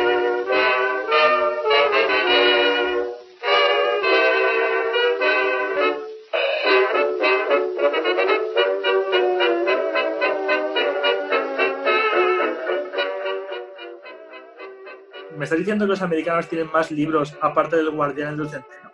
¿Me 15.44 15.46
estás 15.46 15.58
diciendo 15.58 15.84
que 15.84 15.90
los 15.90 16.00
americanos 16.00 16.48
tienen 16.48 16.72
más 16.72 16.90
libros 16.90 17.36
aparte 17.42 17.76
del 17.76 17.90
Guardián 17.90 18.34
del 18.34 18.48
Centeno? 18.48 18.90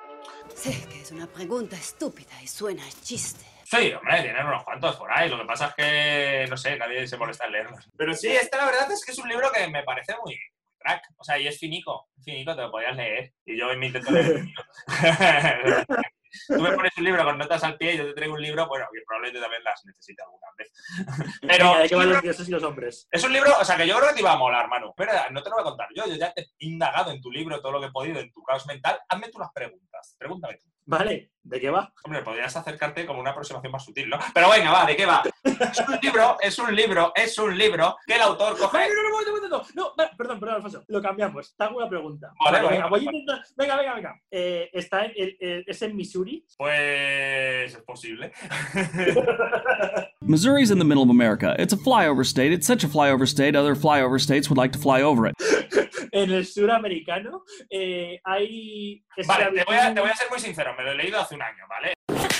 Sé 0.53 0.85
que 0.89 1.01
es 1.01 1.13
una 1.13 1.29
pregunta 1.29 1.77
estúpida 1.77 2.43
y 2.43 2.49
suena 2.49 2.85
a 2.85 2.91
chiste. 3.05 3.45
Sí, 3.63 3.93
hombre, 3.93 4.23
tienen 4.23 4.45
unos 4.45 4.65
cuantos 4.65 4.97
por 4.97 5.13
ahí. 5.13 5.31
Lo 5.31 5.39
que 5.39 5.45
pasa 5.45 5.67
es 5.67 5.75
que, 5.77 6.47
no 6.51 6.57
sé, 6.57 6.77
nadie 6.77 7.07
se 7.07 7.17
molesta 7.17 7.47
en 7.47 7.53
leerlos. 7.53 7.89
Pero 7.97 8.15
sí, 8.15 8.27
esta 8.33 8.57
la 8.57 8.65
verdad 8.65 8.91
es 8.91 9.05
que 9.05 9.13
es 9.13 9.19
un 9.19 9.29
libro 9.29 9.49
que 9.53 9.69
me 9.69 9.85
parece 9.85 10.17
muy 10.25 10.37
crack. 10.77 11.05
O 11.19 11.23
sea, 11.23 11.39
y 11.39 11.47
es 11.47 11.57
finico. 11.57 12.09
Finico, 12.21 12.57
te 12.57 12.63
lo 12.63 12.73
podías 12.73 12.97
leer. 12.97 13.33
Y 13.45 13.57
yo 13.57 13.67
me 13.77 13.87
intento 13.87 14.11
leer. 14.11 14.43
Tú 16.47 16.61
me 16.61 16.73
pones 16.73 16.93
un 16.97 17.05
libro 17.05 17.25
con 17.25 17.39
notas 17.39 17.63
al 17.65 17.77
pie 17.77 17.95
y 17.95 17.99
yo 17.99 18.07
te 18.07 18.15
traigo 18.15 18.35
un 18.35 18.43
libro, 18.43 18.67
bueno, 18.69 18.87
que 18.93 19.01
probablemente 19.07 19.41
también 19.41 19.65
las 19.65 19.85
necesite 19.85 20.23
alguna 20.23 20.47
vez. 20.57 20.73
Pero 21.43 21.79
¿de 21.79 21.89
qué 21.89 21.95
van 21.95 22.11
los 22.11 22.23
dioses 22.23 22.49
y 22.49 22.51
los 22.51 22.63
hombres? 22.63 23.09
es 23.11 23.25
un 23.25 23.33
libro, 23.33 23.53
o 23.59 23.65
sea, 23.65 23.77
que 23.77 23.87
yo 23.87 23.97
creo 23.97 24.09
que 24.09 24.15
te 24.15 24.21
iba 24.21 24.33
a 24.33 24.37
molar, 24.37 24.69
Manu. 24.69 24.93
Pero 24.97 25.13
no 25.31 25.43
te 25.43 25.51
lo 25.51 25.57
voy 25.57 25.63
a 25.63 25.69
contar 25.69 25.89
yo. 25.95 26.07
Yo 26.07 26.15
ya 26.15 26.33
te 26.33 26.43
he 26.43 26.47
indagado 26.61 27.11
en 27.11 27.21
tu 27.21 27.31
libro 27.31 27.61
todo 27.61 27.73
lo 27.73 27.81
que 27.81 27.87
he 27.87 27.93
podido, 27.93 28.21
en 28.21 28.33
tu 28.33 28.43
caos 28.43 28.67
mental. 28.67 29.01
Hazme 29.09 29.29
tú 29.31 29.39
las 29.39 29.53
preguntas. 29.53 30.17
Pregúntame 30.19 30.59
tú. 30.59 30.71
Vale, 30.87 31.31
¿de 31.43 31.61
qué 31.61 31.71
va? 31.71 31.93
Hombre, 32.05 32.23
podrías 32.23 32.57
acercarte 32.57 33.07
como 33.07 33.21
una 33.21 33.31
aproximación 33.31 33.71
más 33.73 33.85
sutil, 33.85 34.09
¿no? 34.09 34.19
Pero 34.35 34.51
venga, 34.51 34.73
va, 34.73 34.85
¿de 34.87 34.97
qué 34.97 35.07
va? 35.07 35.23
Es 35.45 35.79
un 35.87 35.99
libro, 36.03 36.37
es 36.41 36.59
un 36.59 36.75
libro, 36.75 37.13
es 37.15 37.39
un 37.39 37.57
libro 37.57 37.97
que 38.07 38.15
el 38.17 38.23
autor 38.23 38.59
coge. 38.59 38.79
no, 38.89 39.03
no, 39.03 39.11
no, 39.11 39.49
no, 39.49 39.63
no, 39.75 39.95
no, 39.97 40.11
perdón, 40.17 40.41
perdón, 40.41 40.57
Alfonso. 40.57 40.85
Lo 40.89 41.01
cambiamos. 41.01 41.55
Te 41.57 41.65
hago 41.65 41.77
una 41.77 41.89
pregunta. 41.89 42.33
Vale, 42.45 42.59
vale, 42.59 42.71
venga, 42.77 42.89
voy 42.89 43.01
a 43.01 43.03
intentar. 43.05 43.43
Venga, 43.57 43.77
venga, 43.77 43.95
venga. 43.95 44.21
Eh, 44.31 44.71
está 44.73 45.05
en, 45.05 45.13
el- 45.17 45.37
el- 45.41 45.65
¿Es 45.67 45.81
en 45.83 45.95
Missouri? 45.97 46.45
Pues 46.59 47.75
es 47.75 47.83
posible. 47.87 48.33
Missouri's 50.23 50.71
in 50.71 50.79
the 50.79 50.85
middle 50.85 51.03
of 51.03 51.11
America. 51.11 51.55
It's 51.59 51.73
a 51.73 51.77
flyover 51.77 52.25
state. 52.27 52.53
It's 52.53 52.67
such 52.67 52.85
a 52.85 52.89
flyover 52.89 53.27
state, 53.29 53.55
other 53.57 53.75
flyover 53.75 54.21
states 54.21 54.49
would 54.51 54.59
like 54.59 54.73
to 54.73 54.79
fly 54.79 55.03
over 55.03 55.27
it. 55.27 55.35
En 56.13 56.33
el 56.33 56.45
suramericano 56.45 57.45
eh, 57.71 58.19
hay. 58.25 59.01
Vale, 59.29 59.53
te 59.53 59.65
voy, 59.65 59.77
a, 59.77 59.95
te 59.95 60.01
voy 60.01 60.11
a 60.11 60.17
ser 60.17 60.29
muy 60.29 60.41
sincero, 60.41 60.75
me 60.81 60.87
lo 60.87 60.93
he 60.93 60.95
leído 60.95 61.21
hace 61.21 61.35
un 61.35 61.43
año, 61.43 61.67
¿vale? 61.69 61.93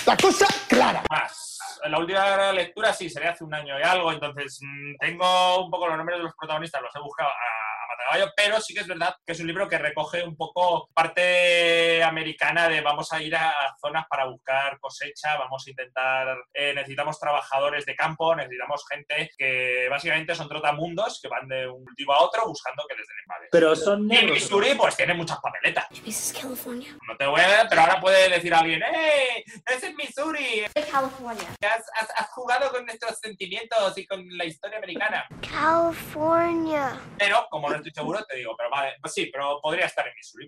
La 0.05 0.17
cosa 0.17 0.47
clara. 0.67 1.03
Más. 1.09 1.79
La 1.85 1.99
última 1.99 2.51
lectura 2.51 2.91
sí, 2.91 3.09
sería 3.09 3.31
hace 3.31 3.43
un 3.43 3.53
año 3.53 3.79
y 3.79 3.83
algo, 3.83 4.11
entonces 4.11 4.59
mm, 4.61 4.95
tengo 4.99 5.65
un 5.65 5.71
poco 5.71 5.87
los 5.87 5.97
nombres 5.97 6.17
de 6.17 6.23
los 6.23 6.33
protagonistas, 6.35 6.81
los 6.81 6.95
he 6.95 6.99
buscado 6.99 7.29
a, 7.29 7.80
a 8.01 8.11
matacaballo, 8.11 8.33
pero 8.35 8.61
sí 8.61 8.73
que 8.73 8.81
es 8.81 8.87
verdad 8.87 9.15
que 9.25 9.33
es 9.33 9.39
un 9.39 9.47
libro 9.47 9.67
que 9.67 9.77
recoge 9.77 10.23
un 10.23 10.35
poco 10.35 10.89
parte 10.93 12.03
americana 12.03 12.67
de 12.69 12.81
vamos 12.81 13.11
a 13.13 13.21
ir 13.21 13.35
a 13.35 13.53
zonas 13.79 14.05
para 14.09 14.25
buscar 14.25 14.79
cosecha, 14.79 15.37
vamos 15.37 15.63
a 15.65 15.69
intentar, 15.69 16.37
eh, 16.53 16.73
necesitamos 16.73 17.19
trabajadores 17.19 17.85
de 17.85 17.95
campo, 17.95 18.35
necesitamos 18.35 18.83
gente 18.89 19.29
que 19.37 19.87
básicamente 19.89 20.35
son 20.35 20.47
trotamundos 20.49 21.19
que 21.21 21.27
van 21.27 21.47
de 21.47 21.67
un 21.67 21.83
cultivo 21.85 22.13
a 22.13 22.23
otro 22.23 22.45
buscando 22.47 22.83
que 22.87 22.95
les 22.95 23.07
den 23.07 23.17
invades. 23.25 23.49
Pero 23.51 23.75
son 23.75 24.03
Y 24.05 24.07
negros. 24.07 24.31
Missouri 24.33 24.73
pues 24.75 24.95
tiene 24.95 25.13
muchas 25.13 25.39
papeletas. 25.39 25.87
¿This 25.89 26.07
is 26.33 26.39
California? 26.41 26.95
No 27.07 27.15
te 27.17 27.25
voy 27.25 27.41
a 27.41 27.67
pero 27.69 27.81
ahora 27.81 27.99
puede 27.99 28.29
decir 28.29 28.53
alguien, 28.53 28.81
¡eh! 28.83 29.43
¡Es 29.65 29.83
en 29.83 29.95
Missouri! 29.95 30.63
California. 30.91 31.47
Has, 31.63 31.83
has- 31.95 32.11
has 32.15 32.29
jugado 32.31 32.69
con 32.71 32.85
nuestros 32.85 33.17
sentimientos 33.19 33.97
y 33.97 34.05
con 34.05 34.23
la 34.37 34.45
historia 34.45 34.77
americana. 34.77 35.25
California. 35.51 36.99
Pero, 37.17 37.47
como 37.49 37.69
no 37.69 37.75
estoy 37.75 37.90
seguro, 37.93 38.23
te 38.25 38.37
digo, 38.37 38.55
pero 38.57 38.69
vale, 38.69 38.95
pues 39.01 39.13
sí, 39.13 39.29
pero 39.31 39.59
podría 39.61 39.85
estar 39.85 40.05
en 40.07 40.13
Missouri. 40.15 40.47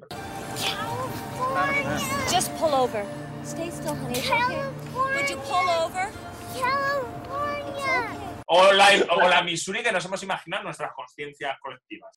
Just 2.32 2.52
pull 2.60 2.74
over. 2.74 3.06
Stay 3.44 3.70
still, 3.70 3.96
honey. 3.96 4.20
Okay. 4.20 4.64
Would 4.94 5.30
you 5.30 5.38
pull 5.38 5.70
over? 5.70 6.10
California. 6.60 8.10
O 8.48 8.72
la, 8.72 8.88
o 9.10 9.28
la 9.28 9.42
Missouri 9.42 9.84
que 9.84 9.92
nos 9.92 10.06
hemos 10.06 10.22
imaginado 10.24 10.62
en 10.62 10.66
nuestras 10.66 10.92
conciencias 10.94 11.58
colectivas. 11.60 12.12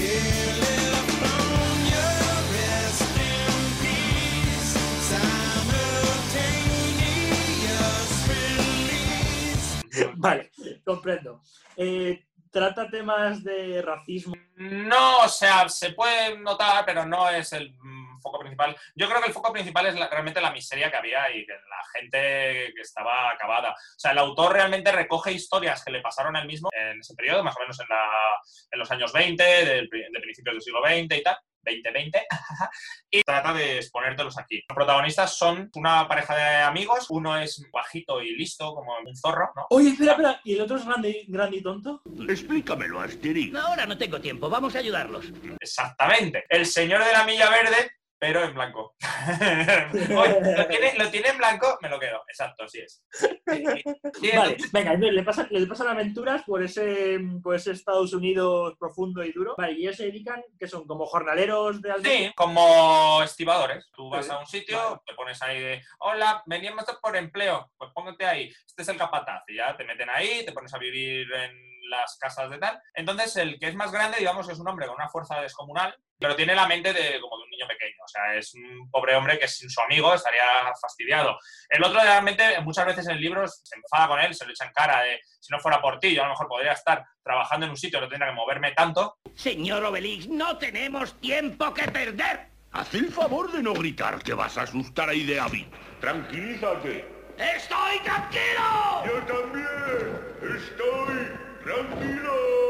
Vale, 10.17 10.51
comprendo. 10.85 11.43
Eh, 11.77 12.25
trata 12.57 12.89
temas 12.89 13.45
de 13.45 13.83
racismo. 13.83 14.35
No, 14.57 15.19
o 15.19 15.29
sea, 15.29 15.69
se 15.69 15.91
puede 15.93 16.39
notar, 16.39 16.87
pero 16.87 17.05
no 17.05 17.29
es 17.29 17.53
el 17.53 17.75
mm, 17.79 18.19
foco 18.23 18.39
principal. 18.39 18.75
Yo 18.95 19.07
creo 19.09 19.21
que 19.21 19.27
el 19.29 19.35
foco 19.35 19.53
principal 19.53 19.85
es 19.87 19.95
realmente 20.11 20.41
la 20.41 20.51
miseria 20.51 20.91
que 20.91 20.97
había 20.97 21.31
y 21.31 21.45
la 21.47 21.83
gente 21.93 22.73
que 22.75 22.81
estaba 22.81 23.31
acabada. 23.31 23.73
O 23.73 23.99
sea, 23.99 24.13
el 24.13 24.19
autor 24.19 24.55
realmente 24.55 24.91
recoge 24.91 25.33
historias 25.33 25.85
que 25.85 25.93
le 25.93 26.01
pasaron 26.01 26.35
a 26.35 26.41
él 26.41 26.47
mismo 26.47 26.71
en 26.73 26.99
ese 27.01 27.15
periodo, 27.15 27.45
más 27.45 27.55
o 27.57 27.61
menos 27.61 27.79
en, 27.81 27.87
la- 27.91 28.41
en 28.73 28.79
los 28.79 28.91
años 28.91 29.13
20, 29.13 29.43
del 29.45 29.89
pri- 29.91 30.07
de 30.11 30.21
principios 30.21 30.55
del 30.55 30.63
siglo 30.63 30.81
XX 30.83 31.19
y 31.19 31.23
tal. 31.23 31.37
2020 31.67 32.27
y 33.11 33.23
trata 33.23 33.53
de 33.53 33.77
exponértelos 33.77 34.39
aquí. 34.39 34.63
Los 34.69 34.77
protagonistas 34.77 35.37
son 35.37 35.71
una 35.75 36.07
pareja 36.09 36.37
de 36.37 36.57
amigos, 36.63 37.07
uno 37.11 37.37
es 37.37 37.63
bajito 37.73 38.23
y 38.23 38.37
listo 38.37 38.75
como 38.75 38.93
un 39.05 39.17
zorro, 39.17 39.51
¿no? 39.57 39.67
Oye, 39.71 39.91
espera, 39.91 40.13
espera. 40.13 40.41
¿Y 40.45 40.55
el 40.55 40.61
otro 40.61 40.77
es 40.77 40.85
grande, 40.85 41.25
grande 41.29 41.57
y 41.59 41.63
tonto? 41.63 42.03
Explícamelo, 42.29 43.01
Asterix. 43.01 43.55
Ahora 43.55 43.87
no 43.87 43.99
tengo 43.99 44.21
tiempo, 44.21 44.49
vamos 44.49 44.75
a 44.75 44.79
ayudarlos. 44.79 45.27
Exactamente. 45.61 46.45
El 46.49 46.67
señor 46.67 47.05
de 47.05 47.13
la 47.13 47.25
milla 47.25 47.51
verde, 47.51 47.91
pero 48.19 48.45
en 48.45 48.55
blanco. 48.55 48.95
Oye, 50.17 50.57
¿lo, 50.57 50.67
tiene, 50.67 50.95
lo 50.97 51.11
tiene 51.11 51.29
en 51.29 51.39
blanco, 51.39 51.79
me 51.83 51.89
lo 51.89 51.99
quedo. 51.99 52.23
Exacto, 52.29 52.65
así 52.65 52.81
es. 52.81 53.05
Vale, 54.37 54.57
venga, 54.73 54.95
le 54.95 55.23
pasan, 55.23 55.49
le 55.51 55.67
pasan 55.67 55.89
aventuras 55.89 56.43
por 56.45 56.63
ese, 56.63 57.19
por 57.43 57.55
ese 57.55 57.73
Estados 57.73 58.13
Unidos 58.13 58.75
profundo 58.79 59.23
y 59.25 59.33
duro. 59.33 59.55
Vale, 59.57 59.73
y 59.73 59.83
ellos 59.83 59.97
se 59.97 60.07
dedican, 60.07 60.43
que 60.59 60.67
son 60.67 60.87
como 60.87 61.07
jornaleros 61.07 61.83
de 61.83 61.93
aldea. 61.93 62.19
Sí, 62.19 62.33
como 62.37 63.23
estibadores. 63.23 63.91
Tú 63.93 64.09
vas 64.09 64.29
a 64.31 64.39
un 64.39 64.47
sitio, 64.47 64.79
vale. 64.79 65.01
te 65.07 65.15
pones 65.15 65.43
ahí 65.43 65.61
de, 65.61 65.83
hola, 65.99 66.43
veníamos 66.47 66.85
por 67.03 67.17
empleo, 67.17 67.71
pues 67.77 67.91
póngate 67.95 68.27
ahí, 68.27 68.53
este 68.67 68.83
es 68.83 68.89
el 68.89 68.97
capataz, 68.97 69.43
y 69.49 69.57
ya 69.57 69.77
te 69.77 69.85
meten 69.85 70.09
ahí, 70.11 70.45
te 70.45 70.53
pones 70.53 70.73
a 70.75 70.79
vivir 70.79 71.27
en 71.33 71.67
las 71.89 72.17
casas 72.19 72.51
de 72.51 72.59
tal. 72.59 72.81
Entonces, 72.95 73.37
el 73.37 73.59
que 73.59 73.69
es 73.69 73.75
más 73.75 73.93
grande, 73.93 74.19
digamos, 74.19 74.49
es 74.49 74.59
un 74.59 74.69
hombre 74.69 74.87
con 74.87 74.97
una 74.97 75.09
fuerza 75.09 75.41
descomunal, 75.41 75.97
pero 76.19 76.37
tiene 76.37 76.55
la 76.55 76.67
mente 76.67 76.93
de, 76.93 77.21
como 77.21 77.37
de 77.39 77.45
un 77.45 77.51
niño 77.51 77.67
pequeño. 77.67 77.97
O 78.05 78.06
sea, 78.17 78.35
es 78.35 78.55
un 78.55 78.91
pobre 78.91 79.15
hombre 79.15 79.39
que 79.39 79.49
sin 79.49 79.71
su 79.71 79.81
amigo 79.81 80.15
estaría 80.15 80.43
fastidiado. 80.81 81.39
El 81.69 81.85
otro, 81.85 82.01
realmente, 82.01 82.61
muchas 82.63 82.87
veces 82.87 83.07
en 83.07 83.17
el 83.17 83.21
libro 83.21 83.47
se 83.47 83.77
enfada 83.77 84.09
con 84.09 84.21
él, 84.21 84.35
se 84.35 84.45
lo 84.45 84.53
echa 84.53 84.65
en 84.65 84.73
cara 84.73 85.03
de, 85.03 85.21
si 85.41 85.53
no 85.53 85.61
fuera 85.61 85.81
por 85.81 85.99
ti, 85.99 86.15
yo 86.15 86.23
a 86.23 86.27
lo 86.27 86.33
mejor 86.33 86.49
podría 86.49 86.73
estar 86.73 87.05
trabajando 87.23 87.67
en 87.67 87.71
un 87.71 87.77
sitio, 87.77 88.01
no 88.01 88.09
tendría 88.09 88.31
que 88.31 88.37
moverme 88.37 88.73
tanto, 88.73 89.19
Señor 89.35 89.85
Obelix, 89.85 90.29
no 90.29 90.57
tenemos 90.59 91.19
tiempo 91.21 91.73
que 91.75 91.89
perder. 91.89 92.49
Haz 92.73 92.95
el 92.95 93.11
favor 93.11 93.53
de 93.53 93.63
no 93.63 93.73
gritar 93.73 94.23
que 94.23 94.35
vas 94.35 94.59
a 94.59 94.63
asustar 94.63 95.09
a 95.09 95.15
Ideabi. 95.15 95.67
Tranquilízate. 96.01 97.17
¡Estoy 97.39 97.99
tranquilo! 98.03 99.05
Yo 99.05 99.23
también. 99.27 99.67
Estoy 100.43 101.39
tranquilo. 101.63 102.66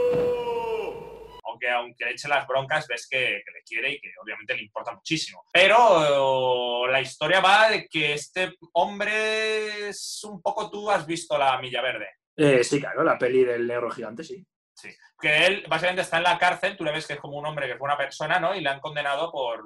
Aunque 1.57 1.71
aunque 1.71 2.05
le 2.05 2.11
eche 2.13 2.29
las 2.29 2.47
broncas, 2.47 2.87
ves 2.87 3.07
que, 3.09 3.43
que 3.45 3.53
le 3.53 3.63
quiere 3.65 3.93
y 3.93 4.01
que 4.01 4.11
obviamente 4.23 4.55
le 4.55 4.63
importa 4.63 4.93
muchísimo. 4.93 5.45
Pero 5.53 6.87
la 6.87 7.01
historia 7.01 7.41
va 7.41 7.71
de 7.71 7.89
que 7.89 8.13
este 8.13 8.55
hombre 8.73 9.89
es 9.89 10.23
un 10.25 10.43
poco 10.43 10.71
tú 10.71 10.91
has 10.91 11.07
visto 11.07 11.39
la 11.39 11.59
Milla 11.59 11.83
Verde. 11.83 12.09
Eh, 12.37 12.63
sí, 12.63 12.81
claro, 12.81 13.03
la 13.03 13.19
peli 13.19 13.45
del 13.45 13.67
negro 13.67 13.91
gigante, 13.91 14.23
sí. 14.23 14.45
Sí. 14.75 14.91
Que 15.19 15.47
él 15.47 15.65
básicamente 15.69 16.03
está 16.03 16.19
en 16.19 16.25
la 16.25 16.39
cárcel, 16.39 16.77
tú 16.77 16.85
le 16.85 16.93
ves 16.93 17.07
que 17.07 17.15
es 17.15 17.19
como 17.19 17.39
un 17.39 17.47
hombre 17.47 17.67
que 17.67 17.77
fue 17.77 17.87
una 17.87 17.97
persona, 17.97 18.39
¿no? 18.39 18.55
Y 18.55 18.61
le 18.61 18.69
han 18.69 18.81
condenado 18.81 19.33
por 19.33 19.65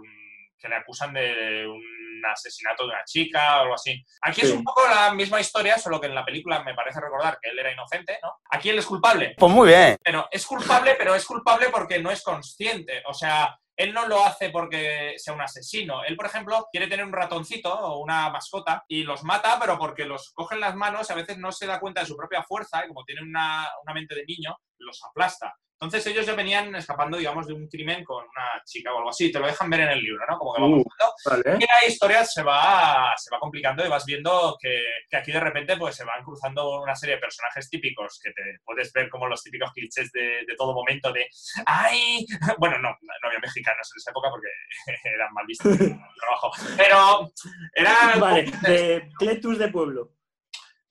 que 0.56 0.68
le 0.68 0.76
acusan 0.76 1.14
de 1.14 1.66
un 1.66 1.82
asesinato 2.24 2.84
de 2.84 2.90
una 2.90 3.04
chica 3.04 3.58
o 3.58 3.60
algo 3.62 3.74
así. 3.74 4.04
Aquí 4.22 4.42
es 4.42 4.50
un 4.50 4.64
poco 4.64 4.82
la 4.88 5.12
misma 5.12 5.40
historia, 5.40 5.78
solo 5.78 6.00
que 6.00 6.06
en 6.06 6.14
la 6.14 6.24
película 6.24 6.62
me 6.62 6.74
parece 6.74 7.00
recordar 7.00 7.38
que 7.40 7.50
él 7.50 7.58
era 7.58 7.72
inocente, 7.72 8.18
¿no? 8.22 8.38
Aquí 8.50 8.70
él 8.70 8.78
es 8.78 8.86
culpable. 8.86 9.34
Pues 9.36 9.52
muy 9.52 9.68
bien. 9.68 9.96
Pero 10.02 10.28
es 10.30 10.46
culpable, 10.46 10.94
pero 10.96 11.14
es 11.14 11.24
culpable 11.24 11.68
porque 11.70 11.98
no 11.98 12.10
es 12.10 12.22
consciente. 12.22 13.02
O 13.06 13.14
sea, 13.14 13.58
él 13.80 13.94
no 13.94 14.06
lo 14.06 14.22
hace 14.22 14.50
porque 14.50 15.14
sea 15.16 15.32
un 15.32 15.40
asesino. 15.40 16.04
Él, 16.04 16.14
por 16.14 16.26
ejemplo, 16.26 16.68
quiere 16.70 16.86
tener 16.86 17.04
un 17.04 17.12
ratoncito 17.12 17.72
o 17.72 18.02
una 18.02 18.28
mascota 18.28 18.84
y 18.86 19.04
los 19.04 19.24
mata, 19.24 19.58
pero 19.58 19.78
porque 19.78 20.04
los 20.04 20.32
coge 20.32 20.54
en 20.54 20.60
las 20.60 20.76
manos 20.76 21.08
y 21.08 21.12
a 21.12 21.16
veces 21.16 21.38
no 21.38 21.50
se 21.50 21.66
da 21.66 21.80
cuenta 21.80 22.02
de 22.02 22.06
su 22.06 22.16
propia 22.16 22.42
fuerza 22.42 22.84
y 22.84 22.88
como 22.88 23.04
tiene 23.04 23.22
una, 23.22 23.66
una 23.82 23.94
mente 23.94 24.14
de 24.14 24.26
niño, 24.26 24.54
los 24.78 25.02
aplasta. 25.02 25.54
Entonces 25.80 26.06
ellos 26.08 26.26
ya 26.26 26.34
venían 26.34 26.74
escapando, 26.76 27.16
digamos, 27.16 27.46
de 27.46 27.54
un 27.54 27.66
crimen 27.66 28.04
con 28.04 28.22
una 28.22 28.62
chica 28.66 28.92
o 28.92 28.98
algo 28.98 29.08
así. 29.08 29.32
Te 29.32 29.38
lo 29.38 29.46
dejan 29.46 29.70
ver 29.70 29.80
en 29.80 29.88
el 29.88 30.00
libro, 30.00 30.22
¿no? 30.28 30.38
Como 30.38 30.54
que 30.54 30.60
va 30.60 30.68
Uh, 30.70 30.84
vale. 31.24 31.56
Y 31.58 31.66
la 31.66 31.88
historia 31.88 32.22
se 32.24 32.42
va, 32.42 33.14
se 33.16 33.34
va 33.34 33.40
complicando 33.40 33.84
y 33.84 33.88
vas 33.88 34.04
viendo 34.04 34.56
que, 34.60 34.78
que 35.08 35.16
aquí 35.16 35.32
de 35.32 35.40
repente 35.40 35.78
pues, 35.78 35.96
se 35.96 36.04
van 36.04 36.22
cruzando 36.22 36.82
una 36.82 36.94
serie 36.94 37.14
de 37.14 37.20
personajes 37.22 37.70
típicos 37.70 38.20
que 38.22 38.30
te 38.32 38.58
puedes 38.62 38.92
ver 38.92 39.08
como 39.08 39.26
los 39.26 39.42
típicos 39.42 39.72
clichés 39.72 40.12
de, 40.12 40.44
de 40.46 40.54
todo 40.56 40.74
momento 40.74 41.12
de 41.12 41.26
¡ay! 41.64 42.26
Bueno, 42.58 42.78
no, 42.78 42.90
no 42.90 43.28
había 43.28 43.40
mexicanos 43.40 43.90
en 43.94 43.96
esa 43.96 44.10
época 44.10 44.28
porque 44.30 44.48
eran 45.14 45.32
mal 45.32 45.46
vistos 45.46 45.80
en 45.80 45.92
el 45.92 46.20
trabajo. 46.20 46.50
Pero 46.76 47.32
era... 47.74 48.16
Vale, 48.18 48.52
de 48.62 49.08
Cletus 49.18 49.58
de 49.58 49.68
pueblo. 49.68 50.12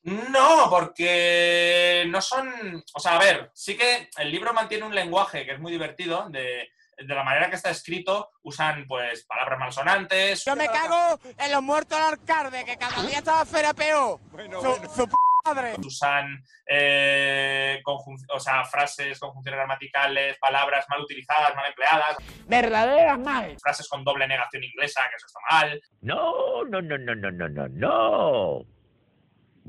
No, 0.03 0.67
porque 0.69 2.05
no 2.07 2.21
son. 2.21 2.83
O 2.93 2.99
sea, 2.99 3.15
a 3.15 3.19
ver, 3.19 3.51
sí 3.53 3.75
que 3.75 4.09
el 4.17 4.31
libro 4.31 4.53
mantiene 4.53 4.85
un 4.85 4.95
lenguaje 4.95 5.45
que 5.45 5.53
es 5.53 5.59
muy 5.59 5.71
divertido. 5.71 6.29
De, 6.29 6.69
de 6.97 7.15
la 7.15 7.23
manera 7.23 7.49
que 7.49 7.55
está 7.55 7.69
escrito, 7.69 8.29
usan 8.43 8.85
pues 8.87 9.25
palabras 9.25 9.59
malsonantes. 9.59 10.43
Yo 10.45 10.55
me 10.55 10.67
cago 10.67 11.19
en 11.37 11.51
los 11.51 11.61
muertos 11.61 11.97
del 11.97 12.07
alcalde, 12.07 12.65
que 12.65 12.77
cada 12.77 13.03
día 13.03 13.19
estaba 13.19 13.45
fuera 13.45 13.73
peor. 13.73 14.19
su, 14.31 14.89
su 14.95 15.07
p 15.07 15.15
madre. 15.45 15.75
Usan 15.85 16.43
eh, 16.67 17.81
o 17.85 18.39
sea, 18.39 18.63
frases, 18.65 19.19
conjunciones 19.19 19.57
gramaticales, 19.57 20.37
palabras 20.37 20.85
mal 20.89 21.01
utilizadas, 21.01 21.55
mal 21.55 21.67
empleadas. 21.67 22.17
Verdadera 22.45 23.17
mal. 23.17 23.57
Frases 23.61 23.87
con 23.87 24.03
doble 24.03 24.27
negación 24.27 24.63
inglesa, 24.63 25.01
que 25.09 25.15
eso 25.15 25.27
está 25.27 25.39
mal. 25.49 25.81
No, 26.01 26.65
no, 26.65 26.81
no, 26.81 26.97
no, 26.97 27.15
no, 27.15 27.31
no, 27.31 27.49
no, 27.49 27.67
no. 27.67 28.78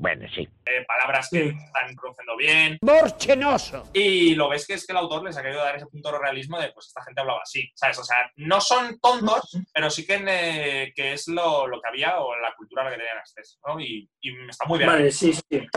Bueno, 0.01 0.27
sí. 0.33 0.41
eh, 0.65 0.83
palabras 0.87 1.29
que 1.29 1.49
están 1.49 1.95
pronunciando 1.95 2.35
bien. 2.35 2.79
Borchenoso. 2.81 3.87
Y 3.93 4.33
lo 4.33 4.49
ves 4.49 4.65
que 4.65 4.73
es 4.73 4.87
que 4.87 4.93
el 4.93 4.97
autor 4.97 5.23
les 5.23 5.37
ha 5.37 5.43
querido 5.43 5.63
dar 5.63 5.75
ese 5.75 5.85
punto 5.85 6.11
de 6.11 6.17
realismo 6.17 6.59
de, 6.59 6.71
pues, 6.71 6.87
esta 6.87 7.03
gente 7.03 7.21
hablaba 7.21 7.41
así, 7.43 7.71
¿sabes? 7.75 7.99
O 7.99 8.03
sea, 8.03 8.17
no 8.37 8.59
son 8.61 8.99
tontos, 8.99 9.55
pero 9.71 9.91
sí 9.91 10.07
que, 10.07 10.23
eh, 10.27 10.91
que 10.95 11.13
es 11.13 11.27
lo, 11.27 11.67
lo 11.67 11.79
que 11.79 11.87
había 11.87 12.19
o 12.19 12.35
la 12.39 12.55
cultura 12.55 12.81
a 12.81 12.85
la 12.85 12.91
que 12.91 12.97
tenían 12.97 13.19
acceso, 13.19 13.59
¿no? 13.67 13.79
Y, 13.79 14.09
y 14.21 14.31
está 14.49 14.65
muy 14.65 14.79
bien. 14.79 14.89
Vale, 14.89 15.11
sí, 15.11 15.33
sí. 15.33 15.67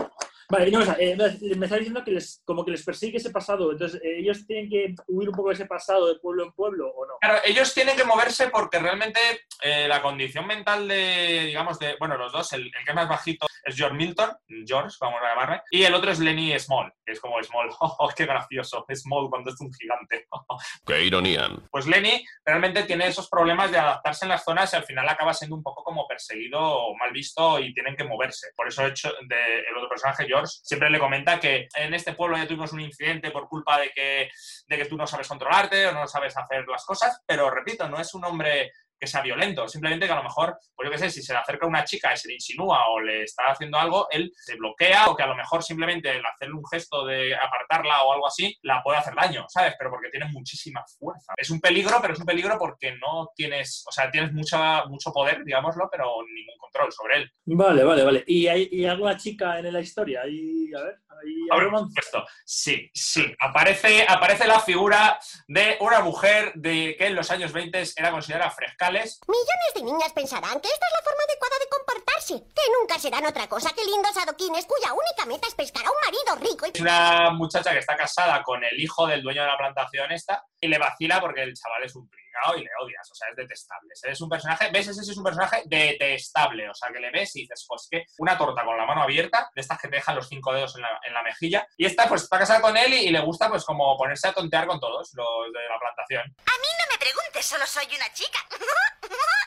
Vale, 0.49 0.71
no, 0.71 0.79
o 0.79 0.83
sea, 0.83 0.95
eh, 0.99 1.15
me 1.55 1.65
está 1.65 1.77
diciendo 1.77 2.03
que 2.03 2.11
les, 2.11 2.41
como 2.45 2.63
que 2.63 2.71
les 2.71 2.83
persigue 2.83 3.17
ese 3.17 3.31
pasado. 3.31 3.71
Entonces, 3.71 4.01
eh, 4.03 4.19
ellos 4.19 4.45
tienen 4.45 4.69
que 4.69 4.95
huir 5.07 5.29
un 5.29 5.35
poco 5.35 5.49
de 5.49 5.55
ese 5.55 5.65
pasado 5.65 6.07
de 6.07 6.19
pueblo 6.19 6.43
en 6.43 6.51
pueblo, 6.51 6.89
¿o 6.89 7.05
no? 7.05 7.13
Claro, 7.19 7.39
ellos 7.45 7.73
tienen 7.73 7.95
que 7.95 8.03
moverse 8.03 8.49
porque 8.49 8.79
realmente 8.79 9.19
eh, 9.61 9.87
la 9.87 10.01
condición 10.01 10.45
mental 10.45 10.87
de, 10.87 11.45
digamos, 11.45 11.79
de, 11.79 11.95
bueno, 11.99 12.17
los 12.17 12.31
dos, 12.31 12.51
el, 12.53 12.65
el 12.65 12.71
que 12.71 12.89
es 12.89 12.95
más 12.95 13.09
bajito 13.09 13.47
es 13.63 13.75
George 13.75 13.95
Milton, 13.95 14.31
George, 14.65 14.95
vamos 15.01 15.19
a 15.21 15.29
llamarle, 15.29 15.61
y 15.71 15.83
el 15.83 15.93
otro 15.93 16.11
es 16.11 16.19
Lenny 16.19 16.57
Small, 16.59 16.93
que 17.03 17.13
es 17.13 17.19
como 17.19 17.41
Small, 17.41 17.69
oh, 17.79 18.09
qué 18.15 18.25
gracioso, 18.25 18.85
Small 18.93 19.29
cuando 19.29 19.51
es 19.51 19.59
un 19.59 19.73
gigante. 19.73 20.27
Qué 20.85 21.03
ironía. 21.03 21.49
Pues 21.71 21.87
Lenny 21.87 22.23
realmente 22.45 22.83
tiene 22.83 23.07
esos 23.07 23.27
problemas 23.29 23.71
de 23.71 23.79
adaptarse 23.79 24.25
en 24.25 24.29
las 24.29 24.43
zonas 24.43 24.71
y 24.71 24.75
al 24.75 24.83
final 24.83 25.07
acaba 25.09 25.33
siendo 25.33 25.55
un 25.55 25.63
poco 25.63 25.83
como 25.83 26.07
perseguido 26.07 26.59
o 26.59 26.95
mal 26.95 27.11
visto 27.11 27.59
y 27.59 27.73
tienen 27.73 27.95
que 27.95 28.03
moverse. 28.03 28.49
Por 28.55 28.67
eso 28.67 28.83
he 28.83 28.89
hecho 28.89 29.11
de 29.27 29.59
el 29.59 29.77
otro 29.77 29.89
personaje, 29.89 30.25
George, 30.25 30.34
siempre 30.45 30.89
le 30.89 30.99
comenta 30.99 31.39
que 31.39 31.67
en 31.75 31.93
este 31.93 32.13
pueblo 32.13 32.37
ya 32.37 32.47
tuvimos 32.47 32.73
un 32.73 32.81
incidente 32.81 33.31
por 33.31 33.47
culpa 33.47 33.79
de 33.79 33.89
que, 33.91 34.29
de 34.67 34.77
que 34.77 34.85
tú 34.85 34.97
no 34.97 35.07
sabes 35.07 35.27
controlarte 35.27 35.87
o 35.87 35.91
no 35.91 36.07
sabes 36.07 36.35
hacer 36.37 36.65
las 36.67 36.85
cosas, 36.85 37.21
pero 37.25 37.49
repito, 37.49 37.87
no 37.87 37.99
es 37.99 38.13
un 38.13 38.25
hombre 38.25 38.71
que 38.99 39.07
sea 39.07 39.21
violento, 39.21 39.67
simplemente 39.67 40.05
que 40.05 40.13
a 40.13 40.17
lo 40.17 40.23
mejor, 40.23 40.57
pues 40.75 40.87
yo 40.87 40.91
qué 40.91 40.97
sé, 40.97 41.09
si 41.09 41.21
se 41.21 41.33
le 41.33 41.39
acerca 41.39 41.65
una 41.65 41.83
chica 41.83 42.13
y 42.13 42.17
se 42.17 42.27
le 42.29 42.35
insinúa 42.35 42.87
o 42.89 42.99
le 42.99 43.23
está 43.23 43.43
haciendo 43.47 43.77
algo, 43.77 44.07
él 44.09 44.31
se 44.35 44.55
bloquea 44.55 45.07
o 45.07 45.15
que 45.15 45.23
a 45.23 45.27
lo 45.27 45.35
mejor 45.35 45.63
simplemente 45.63 46.11
el 46.11 46.25
hacerle 46.25 46.55
un 46.55 46.65
gesto 46.65 47.05
de 47.05 47.35
apartarla 47.35 48.03
o 48.03 48.13
algo 48.13 48.27
así, 48.27 48.57
la 48.61 48.81
puede 48.81 48.99
hacer 48.99 49.15
daño, 49.15 49.45
¿sabes? 49.49 49.75
Pero 49.77 49.89
porque 49.89 50.09
tiene 50.09 50.27
muchísima 50.27 50.83
fuerza. 50.97 51.33
Es 51.37 51.49
un 51.49 51.59
peligro, 51.59 51.97
pero 52.01 52.13
es 52.13 52.19
un 52.19 52.25
peligro 52.25 52.57
porque 52.57 52.93
no 52.93 53.29
tienes, 53.35 53.83
o 53.87 53.91
sea, 53.91 54.09
tienes 54.09 54.31
mucha, 54.31 54.85
mucho 54.85 55.11
poder, 55.11 55.43
digámoslo, 55.43 55.89
pero 55.91 56.05
ningún 56.23 56.57
control 56.75 56.91
sobre 56.91 57.17
él. 57.17 57.31
Vale, 57.45 57.83
vale, 57.83 58.03
vale. 58.03 58.23
¿Y 58.27 58.47
hay 58.47 58.69
y 58.71 58.85
alguna 58.85 59.17
chica 59.17 59.59
en 59.59 59.71
la 59.71 59.79
historia? 59.79 60.21
Ahí, 60.23 60.71
a 60.75 61.57
ver, 61.57 61.69
por 61.69 61.79
supuesto. 61.79 62.25
Sí, 62.45 62.89
sí. 62.93 63.33
Aparece, 63.39 64.05
aparece 64.07 64.45
la 64.45 64.59
figura 64.59 65.19
de 65.47 65.77
una 65.79 66.01
mujer 66.01 66.51
de 66.55 66.95
que 66.97 67.07
en 67.07 67.15
los 67.15 67.31
años 67.31 67.51
20 67.51 67.83
era 67.95 68.11
considerada 68.11 68.51
frescales. 68.51 69.19
Millones 69.27 69.73
de 69.75 69.83
niñas 69.83 70.13
pensarán 70.13 70.59
que 70.59 70.67
esta 70.67 70.85
es 70.85 70.93
la 70.93 71.03
forma 71.03 71.23
adecuada 71.23 71.55
de 71.59 71.69
comportarse, 71.69 72.33
que 72.53 72.71
nunca 72.79 72.99
serán 72.99 73.25
otra 73.25 73.47
cosa 73.47 73.71
que 73.73 73.85
lindos 73.85 74.17
adoquines 74.17 74.65
cuya 74.65 74.93
única 74.93 75.25
meta 75.25 75.47
es 75.47 75.55
pescar 75.55 75.85
a 75.85 75.89
un 75.89 75.97
marido 76.03 76.51
rico 76.51 76.65
y... 76.67 76.71
Es 76.73 76.81
una 76.81 77.31
muchacha 77.31 77.71
que 77.71 77.79
está 77.79 77.95
casada 77.95 78.43
con 78.43 78.63
el 78.63 78.79
hijo 78.79 79.07
del 79.07 79.23
dueño 79.23 79.41
de 79.41 79.47
la 79.47 79.57
plantación 79.57 80.11
esta 80.11 80.43
y 80.59 80.67
le 80.67 80.77
vacila 80.77 81.21
porque 81.21 81.43
el 81.43 81.53
chaval 81.53 81.83
es 81.83 81.95
un 81.95 82.09
y 82.57 82.63
le 82.63 82.69
odias, 82.81 83.09
o 83.11 83.15
sea, 83.15 83.29
es 83.29 83.35
detestable. 83.35 83.93
Es 84.03 84.21
un 84.21 84.29
personaje, 84.29 84.69
ves, 84.71 84.87
ese 84.87 85.01
es 85.01 85.17
un 85.17 85.23
personaje 85.23 85.63
detestable, 85.65 86.69
o 86.69 86.73
sea, 86.73 86.89
que 86.89 86.99
le 86.99 87.11
ves 87.11 87.35
y 87.35 87.41
dices, 87.41 87.65
pues 87.67 87.87
que 87.89 88.05
una 88.19 88.37
torta 88.37 88.63
con 88.63 88.77
la 88.77 88.85
mano 88.85 89.03
abierta, 89.03 89.49
de 89.53 89.61
estas 89.61 89.79
que 89.79 89.87
te 89.87 89.97
dejan 89.97 90.15
los 90.15 90.27
cinco 90.27 90.53
dedos 90.53 90.75
en 90.75 90.81
la, 90.81 90.99
en 91.05 91.13
la 91.13 91.23
mejilla, 91.23 91.67
y 91.77 91.85
esta 91.85 92.07
pues 92.07 92.23
está 92.23 92.39
casada 92.39 92.61
con 92.61 92.75
él 92.77 92.93
y, 92.93 93.07
y 93.07 93.09
le 93.09 93.19
gusta 93.21 93.49
pues 93.49 93.63
como 93.63 93.97
ponerse 93.97 94.27
a 94.27 94.33
tontear 94.33 94.67
con 94.67 94.79
todos 94.79 95.11
los 95.13 95.51
de 95.53 95.69
la 95.69 95.79
plantación. 95.79 96.21
A 96.21 96.57
mí 96.61 96.67
no 96.79 96.85
me 96.91 96.97
preguntes, 96.97 97.45
solo 97.45 97.65
soy 97.65 97.85
una 97.95 98.11
chica. 98.13 98.39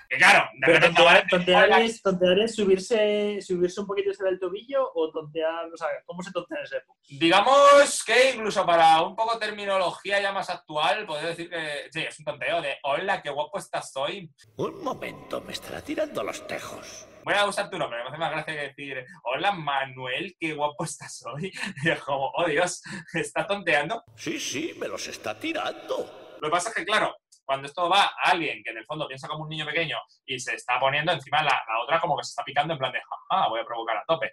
Que 0.09 0.17
claro, 0.17 0.49
de 0.55 0.61
Pero 0.61 0.73
repente 0.75 1.03
tontear, 1.03 1.27
tontear 1.29 1.83
es, 1.83 2.01
tontear 2.01 2.39
es 2.39 2.55
subirse, 2.55 3.41
subirse 3.43 3.81
un 3.83 3.87
poquito 3.87 4.15
sobre 4.15 4.31
el 4.31 4.41
tobillo 4.41 4.91
o 4.95 5.11
tontear, 5.11 5.67
o 5.67 5.77
sea, 5.77 5.89
¿cómo 6.07 6.23
se 6.23 6.33
tontea 6.33 6.61
en 6.61 6.65
ese 6.65 6.77
época? 6.79 6.99
Digamos 7.11 8.05
que 8.05 8.31
incluso 8.31 8.65
para 8.65 9.03
un 9.03 9.15
poco 9.15 9.39
terminología 9.39 10.19
ya 10.19 10.33
más 10.33 10.49
actual, 10.49 11.05
podría 11.05 11.29
decir 11.29 11.51
que 11.51 11.91
sí, 11.93 12.01
es 12.01 12.19
un 12.21 12.25
tonteo 12.25 12.63
de 12.63 12.78
hola, 12.83 13.23
qué 13.23 13.31
guapo 13.31 13.59
estás 13.59 13.93
hoy. 13.97 14.31
Un 14.57 14.83
momento, 14.83 15.41
me 15.41 15.53
estará 15.53 15.83
tirando 15.83 16.23
los 16.23 16.47
tejos. 16.47 17.07
Voy 17.25 17.35
a 17.35 17.47
usar 17.47 17.69
tu 17.69 17.79
nombre, 17.79 18.03
me 18.03 18.09
hace 18.09 18.19
más 18.19 18.31
gracia 18.31 18.55
que 18.55 18.69
decir 18.69 19.05
hola 19.25 19.53
Manuel, 19.53 20.37
qué 20.39 20.55
guapo 20.55 20.85
estás 20.85 21.23
hoy. 21.27 21.53
Y 21.85 21.91
es 21.91 22.01
como, 22.03 22.31
oh 22.35 22.47
Dios, 22.47 22.83
¿está 23.13 23.47
tonteando? 23.47 24.03
Sí, 24.17 24.39
sí, 24.39 24.75
me 24.79 24.89
los 24.89 25.07
está 25.09 25.39
tirando. 25.39 26.37
Lo 26.41 26.49
que 26.49 26.53
pasa 26.53 26.71
es 26.71 26.75
que, 26.75 26.85
claro, 26.85 27.17
cuando 27.45 27.67
esto 27.67 27.89
va 27.89 28.03
a 28.05 28.31
alguien 28.31 28.63
que 28.63 28.71
en 28.71 28.79
el 28.79 28.85
fondo 28.85 29.09
piensa 29.09 29.29
como 29.29 29.45
un 29.45 29.49
niño 29.49 29.67
pequeño 29.67 29.99
y 30.27 30.39
se 30.39 30.55
está 30.55 30.79
poniendo 30.79 31.13
encima 31.13 31.43
la, 31.43 31.51
la 31.51 31.83
otra 31.83 32.01
como 32.01 32.17
que 32.17 32.25
se 32.25 32.31
está 32.31 32.45
picando 32.45 32.75
en 32.75 32.79
plan 32.79 32.93
de, 32.93 33.01
jaja, 33.01 33.49
voy 33.49 33.61
a 33.61 33.65
provocar 33.65 33.97
a 33.97 34.05
tope. 34.07 34.33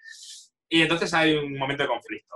Y 0.70 0.82
entonces 0.82 1.14
hay 1.14 1.34
un 1.34 1.58
momento 1.58 1.84
de 1.84 1.90
conflicto. 1.90 2.36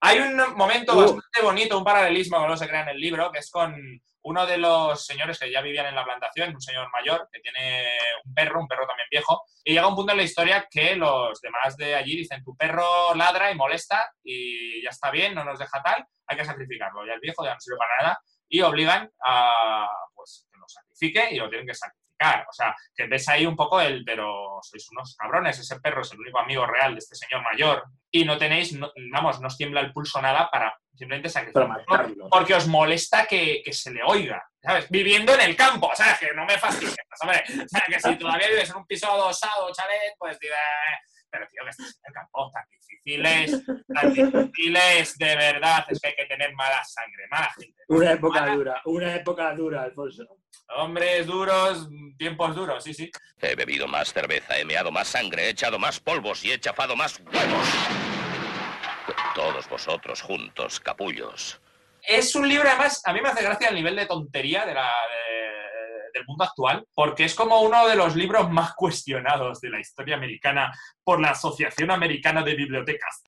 Hay 0.00 0.18
un 0.18 0.56
momento 0.56 0.92
Uh. 0.92 1.00
bastante 1.00 1.42
bonito, 1.42 1.78
un 1.78 1.84
paralelismo 1.84 2.40
que 2.40 2.48
no 2.48 2.56
se 2.56 2.68
crea 2.68 2.82
en 2.82 2.88
el 2.90 3.00
libro, 3.00 3.30
que 3.32 3.38
es 3.38 3.50
con 3.50 3.74
uno 4.22 4.46
de 4.46 4.58
los 4.58 5.06
señores 5.06 5.38
que 5.38 5.50
ya 5.50 5.62
vivían 5.62 5.86
en 5.86 5.94
la 5.94 6.04
plantación, 6.04 6.54
un 6.54 6.60
señor 6.60 6.90
mayor 6.90 7.28
que 7.32 7.40
tiene 7.40 7.88
un 8.24 8.34
perro, 8.34 8.60
un 8.60 8.68
perro 8.68 8.86
también 8.86 9.08
viejo, 9.10 9.42
y 9.64 9.72
llega 9.72 9.86
un 9.86 9.94
punto 9.94 10.12
en 10.12 10.18
la 10.18 10.24
historia 10.24 10.66
que 10.70 10.96
los 10.96 11.40
demás 11.40 11.76
de 11.76 11.94
allí 11.94 12.16
dicen, 12.16 12.44
tu 12.44 12.54
perro 12.56 13.14
ladra 13.14 13.50
y 13.50 13.54
molesta 13.54 14.12
y 14.22 14.82
ya 14.82 14.90
está 14.90 15.10
bien, 15.10 15.34
no 15.34 15.44
nos 15.44 15.58
deja 15.58 15.82
tal, 15.82 16.04
hay 16.26 16.36
que 16.36 16.44
sacrificarlo. 16.44 17.06
Ya 17.06 17.14
el 17.14 17.20
viejo 17.20 17.44
ya 17.44 17.54
no 17.54 17.60
sirve 17.60 17.78
para 17.78 17.96
nada 18.02 18.20
y 18.48 18.60
obligan 18.60 19.10
a 19.24 19.88
pues, 20.14 20.46
que 20.50 20.58
lo 20.58 20.68
sacrifique 20.68 21.28
y 21.34 21.38
lo 21.38 21.48
tienen 21.48 21.66
que 21.66 21.74
sacrificar. 21.74 21.97
O 22.20 22.52
sea, 22.52 22.74
que 22.94 23.06
ves 23.06 23.28
ahí 23.28 23.46
un 23.46 23.54
poco 23.56 23.80
el, 23.80 24.04
pero 24.04 24.58
sois 24.62 24.90
unos 24.90 25.14
cabrones, 25.16 25.58
ese 25.58 25.78
perro 25.80 26.02
es 26.02 26.12
el 26.12 26.20
único 26.20 26.38
amigo 26.40 26.66
real 26.66 26.94
de 26.94 26.98
este 26.98 27.14
señor 27.14 27.42
mayor 27.42 27.84
y 28.10 28.24
no 28.24 28.36
tenéis, 28.36 28.72
no- 28.72 28.92
vamos, 29.12 29.40
no 29.40 29.46
os 29.46 29.56
tiembla 29.56 29.80
el 29.80 29.92
pulso 29.92 30.20
nada 30.20 30.50
para 30.50 30.76
simplemente 30.94 31.28
sacrificarlo. 31.28 31.84
Porque 32.28 32.54
os 32.54 32.66
molesta 32.66 33.24
que, 33.26 33.62
que 33.64 33.72
se 33.72 33.92
le 33.92 34.00
oiga, 34.04 34.42
¿sabes? 34.60 34.88
Viviendo 34.90 35.32
en 35.34 35.40
el 35.42 35.54
campo, 35.54 35.90
¿sabes? 35.94 36.18
Que 36.18 36.32
no 36.34 36.44
me 36.44 36.58
fastidies, 36.58 36.96
hombre. 37.22 37.44
O 37.64 37.68
sea, 37.68 37.82
que 37.86 38.00
si 38.00 38.16
todavía 38.16 38.48
vives 38.48 38.70
en 38.70 38.76
un 38.76 38.86
piso 38.86 39.08
adosado, 39.10 39.70
chalet, 39.72 40.14
pues 40.18 40.38
diré, 40.40 40.54
pero 41.30 41.46
tío, 41.48 41.62
que 41.64 41.70
estás 41.70 41.86
en 41.88 42.02
el 42.08 42.12
campo, 42.14 42.50
tan 42.52 42.64
difíciles, 42.70 43.62
tan 43.94 44.12
difíciles, 44.14 45.18
de 45.18 45.36
verdad, 45.36 45.84
es 45.88 46.00
que 46.00 46.08
hay 46.08 46.14
que 46.16 46.24
tener 46.26 46.54
mala 46.54 46.82
sangre, 46.84 47.26
mala 47.30 47.50
gente. 47.52 47.82
Una 47.88 48.12
época 48.12 48.46
dura, 48.54 48.82
una 48.84 49.14
época 49.14 49.54
dura, 49.54 49.82
Alfonso. 49.82 50.24
Hombres 50.76 51.26
duros, 51.26 51.88
tiempos 52.18 52.54
duros, 52.54 52.84
sí, 52.84 52.92
sí. 52.92 53.10
He 53.40 53.54
bebido 53.54 53.86
más 53.88 54.12
cerveza, 54.12 54.58
he 54.58 54.64
meado 54.64 54.90
más 54.90 55.08
sangre, 55.08 55.44
he 55.46 55.48
echado 55.50 55.78
más 55.78 55.98
polvos 56.00 56.44
y 56.44 56.52
he 56.52 56.60
chafado 56.60 56.94
más 56.96 57.18
huevos. 57.20 57.68
Todos 59.34 59.68
vosotros 59.68 60.20
juntos, 60.20 60.80
capullos. 60.80 61.60
Es 62.02 62.34
un 62.34 62.48
libro, 62.48 62.68
además, 62.68 63.02
a 63.04 63.12
mí 63.12 63.20
me 63.20 63.28
hace 63.28 63.42
gracia 63.42 63.68
el 63.68 63.74
nivel 63.74 63.96
de 63.96 64.06
tontería 64.06 64.64
de 64.66 64.74
la, 64.74 64.82
de- 64.86 65.37
del 66.12 66.24
mundo 66.26 66.44
actual, 66.44 66.84
porque 66.94 67.24
es 67.24 67.34
como 67.34 67.60
uno 67.62 67.86
de 67.86 67.96
los 67.96 68.16
libros 68.16 68.50
más 68.50 68.74
cuestionados 68.74 69.60
de 69.60 69.70
la 69.70 69.80
historia 69.80 70.16
americana 70.16 70.72
por 71.04 71.20
la 71.20 71.30
Asociación 71.30 71.90
Americana 71.90 72.42
de 72.42 72.54
Bibliotecas. 72.54 73.22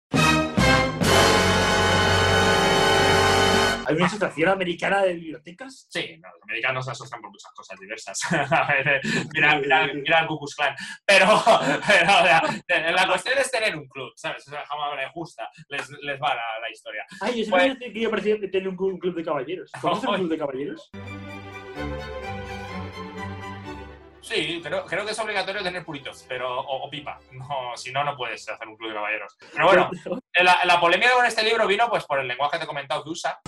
¿Hay 3.87 3.97
una 3.97 4.07
asociación 4.07 4.49
americana 4.51 5.03
de 5.03 5.15
bibliotecas? 5.15 5.89
Sí, 5.91 6.17
no, 6.23 6.29
los 6.33 6.43
americanos 6.45 6.85
se 6.85 6.93
asocian 6.93 7.21
por 7.21 7.31
muchas 7.31 7.51
cosas 7.53 7.77
diversas. 7.81 8.21
A 8.53 8.73
ver, 8.73 9.01
mira, 9.35 9.59
mira, 9.59 9.87
mira 9.93 10.21
el 10.21 10.27
Ku 10.29 10.39
Klux 10.39 10.55
Klan. 10.55 10.77
Pero, 11.05 11.27
pero 11.89 12.05
o 12.05 12.23
sea, 12.23 12.43
eh, 12.69 12.93
la 12.93 13.07
cuestión 13.09 13.37
es 13.39 13.51
tener 13.51 13.75
un 13.77 13.89
club, 13.89 14.13
¿sabes? 14.15 14.47
O 14.47 14.51
sea, 14.53 14.65
jamás 14.65 14.95
me 14.95 15.11
gusta, 15.13 15.51
les, 15.71 15.91
les 16.03 16.21
va 16.23 16.29
la, 16.37 16.61
la 16.61 16.71
historia. 16.71 17.05
Ay, 17.21 17.43
yo 17.43 17.51
Pues- 17.51 17.63
siempre 17.63 17.69
decía 17.75 17.93
que 17.93 18.01
yo 18.01 18.11
parecía 18.11 18.39
que 18.39 18.49
tenía 18.49 18.69
un 18.69 18.77
club, 18.77 18.93
un 18.93 18.99
club 19.01 19.15
de 19.17 19.25
caballeros. 19.25 19.73
¿Conoces 19.81 20.09
un 20.09 20.15
club 20.15 20.29
de 20.31 20.39
caballeros? 20.39 20.91
Sí, 24.31 24.61
creo, 24.63 24.87
creo 24.87 25.05
que 25.05 25.11
es 25.11 25.19
obligatorio 25.19 25.61
tener 25.61 25.85
puritos, 25.85 26.25
pero, 26.29 26.61
o, 26.61 26.87
o 26.87 26.89
pipa. 26.89 27.19
No, 27.33 27.77
si 27.77 27.91
no, 27.91 28.05
no 28.05 28.17
puedes 28.17 28.49
hacer 28.49 28.69
un 28.69 28.77
club 28.77 28.91
de 28.91 28.95
caballeros. 28.95 29.37
Pero 29.53 29.67
bueno, 29.67 29.91
la, 30.35 30.61
la 30.63 30.79
polémica 30.79 31.15
con 31.15 31.27
este 31.27 31.43
libro 31.43 31.67
vino 31.67 31.91
pues 31.91 32.05
por 32.05 32.21
el 32.21 32.29
lenguaje 32.29 32.53
que 32.53 32.59
te 32.59 32.65
he 32.65 32.67
comentado 32.69 33.03
que 33.03 33.11
usa. 33.11 33.41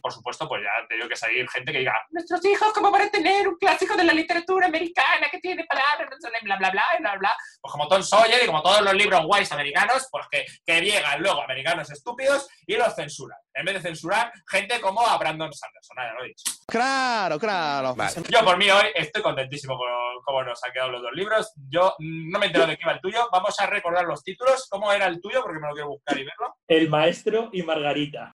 Por 0.00 0.10
supuesto, 0.10 0.48
pues 0.48 0.62
ya 0.62 0.70
ha 0.82 0.88
tenido 0.88 1.06
que 1.06 1.16
salir 1.16 1.46
gente 1.50 1.70
que 1.70 1.80
diga, 1.80 1.92
nuestros 2.12 2.42
hijos, 2.46 2.72
¿cómo 2.72 2.90
van 2.90 3.02
a 3.02 3.10
tener 3.10 3.46
un 3.46 3.56
clásico 3.56 3.94
de 3.94 4.04
la 4.04 4.14
literatura 4.14 4.68
americana 4.68 5.28
que 5.30 5.40
tiene 5.40 5.64
palabras, 5.64 6.07
bla, 6.42 6.56
bla, 6.56 6.70
bla, 6.70 6.84
bla, 6.98 7.16
bla? 7.16 7.36
Pues 7.60 7.72
como 7.72 7.88
Tom 7.88 8.02
Sawyer 8.02 8.42
y 8.42 8.46
como 8.46 8.62
todos 8.62 8.82
los 8.82 8.94
libros 8.94 9.24
guays 9.24 9.50
americanos, 9.52 10.08
pues 10.10 10.26
que, 10.30 10.44
que 10.64 10.80
llegan 10.80 11.22
luego 11.22 11.42
americanos 11.42 11.90
estúpidos 11.90 12.48
y 12.66 12.76
los 12.76 12.94
censuran. 12.94 13.38
En 13.54 13.64
vez 13.64 13.74
de 13.74 13.80
censurar 13.80 14.32
gente 14.48 14.80
como 14.80 15.00
a 15.04 15.18
Brandon 15.18 15.52
Sanderson, 15.52 15.96
nada, 15.96 16.14
lo 16.14 16.24
he 16.24 16.28
dicho. 16.28 16.44
Claro, 16.66 17.38
claro. 17.38 17.96
Yo 18.28 18.44
por 18.44 18.56
mí 18.56 18.70
hoy 18.70 18.86
estoy 18.94 19.22
contentísimo 19.22 19.76
con 19.76 19.88
cómo 20.24 20.44
nos 20.44 20.62
han 20.62 20.72
quedado 20.72 20.92
los 20.92 21.02
dos 21.02 21.12
libros. 21.14 21.52
Yo 21.68 21.94
no 21.98 22.38
me 22.38 22.46
entero 22.46 22.66
de 22.66 22.76
qué 22.76 22.82
iba 22.84 22.92
el 22.92 23.00
tuyo. 23.00 23.28
Vamos 23.32 23.58
a 23.58 23.66
recordar 23.66 24.04
los 24.04 24.22
títulos. 24.22 24.68
¿Cómo 24.70 24.92
era 24.92 25.06
el 25.06 25.20
tuyo? 25.20 25.42
Porque 25.42 25.58
me 25.58 25.66
lo 25.66 25.74
quiero 25.74 25.88
buscar 25.88 26.16
y 26.18 26.24
verlo. 26.24 26.54
El 26.68 26.88
maestro 26.88 27.50
y 27.52 27.62
Margarita. 27.62 28.34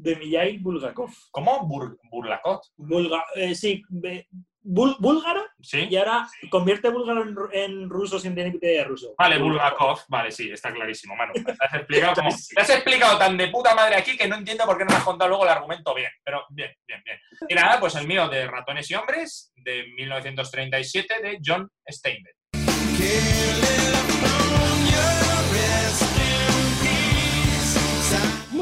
De 0.00 0.16
Mijail 0.16 0.60
Bulgakov. 0.60 1.10
¿Cómo? 1.30 1.66
Bur 1.66 1.98
Burlacot. 2.10 2.62
Bulga 2.76 3.24
eh, 3.34 3.54
sí, 3.54 3.82
búlgaro. 4.62 5.44
Sí. 5.60 5.86
Y 5.90 5.96
ahora 5.96 6.28
convierte 6.50 6.88
búlgaro 6.90 7.22
en, 7.22 7.36
en 7.52 7.90
ruso 7.90 8.18
sin 8.18 8.34
tener 8.34 8.54
idea 8.54 8.82
de 8.82 8.84
ruso. 8.84 9.14
Vale, 9.18 9.38
Bulgakov. 9.38 10.00
Vale, 10.08 10.30
sí, 10.30 10.50
está 10.50 10.72
clarísimo, 10.72 11.14
has 11.60 11.74
explicado, 11.74 12.14
como- 12.14 12.30
me 12.56 12.62
has 12.62 12.70
explicado 12.70 13.18
tan 13.18 13.36
de 13.36 13.48
puta 13.48 13.74
madre 13.74 13.96
aquí 13.96 14.16
que 14.16 14.28
no 14.28 14.36
entiendo 14.36 14.64
por 14.64 14.78
qué 14.78 14.84
no 14.84 14.90
me 14.90 14.96
has 14.96 15.04
contado 15.04 15.28
luego 15.28 15.44
el 15.44 15.50
argumento 15.50 15.94
bien. 15.94 16.10
Pero 16.24 16.44
bien, 16.50 16.72
bien, 16.86 17.02
bien. 17.04 17.18
Y 17.48 17.54
nada, 17.54 17.78
pues 17.80 17.94
el 17.96 18.06
mío 18.06 18.28
de 18.28 18.46
Ratones 18.46 18.90
y 18.90 18.94
Hombres, 18.94 19.52
de 19.56 19.84
1937, 19.96 21.20
de 21.22 21.38
John 21.44 21.68
Steinbeck. 21.88 22.36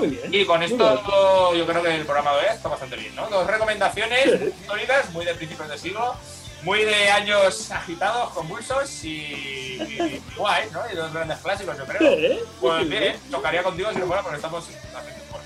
Muy 0.01 0.09
bien. 0.09 0.35
Y 0.35 0.45
con 0.45 0.63
esto 0.63 1.55
yo 1.55 1.67
creo 1.67 1.83
que 1.83 1.95
el 1.95 2.05
programa 2.05 2.33
de 2.33 2.39
hoy 2.39 2.45
está 2.55 2.69
bastante 2.69 2.97
bien, 2.97 3.15
¿no? 3.15 3.29
Dos 3.29 3.47
recomendaciones 3.47 4.41
muy 4.41 4.53
sólidas, 4.67 5.11
muy 5.11 5.25
de 5.25 5.35
principios 5.35 5.69
de 5.69 5.79
siglo, 5.79 6.15
muy 6.63 6.85
de 6.85 7.11
años 7.11 7.71
agitados, 7.71 8.31
convulsos 8.33 9.05
y, 9.05 9.09
y, 9.09 9.83
y 9.83 10.23
guay, 10.37 10.69
¿no? 10.73 10.81
Y 10.93 10.97
dos 10.97 11.13
grandes 11.13 11.39
clásicos, 11.39 11.77
yo 11.79 11.85
creo. 11.87 12.01
Sí, 12.17 12.41
Pues 12.61 12.83
sí. 12.83 12.89
bien, 12.89 13.17
tocaría 13.31 13.63
contigo 13.63 13.91
si 13.93 13.99
no 13.99 14.07
fuera 14.07 14.23
porque 14.23 14.37
estamos. 14.37 14.65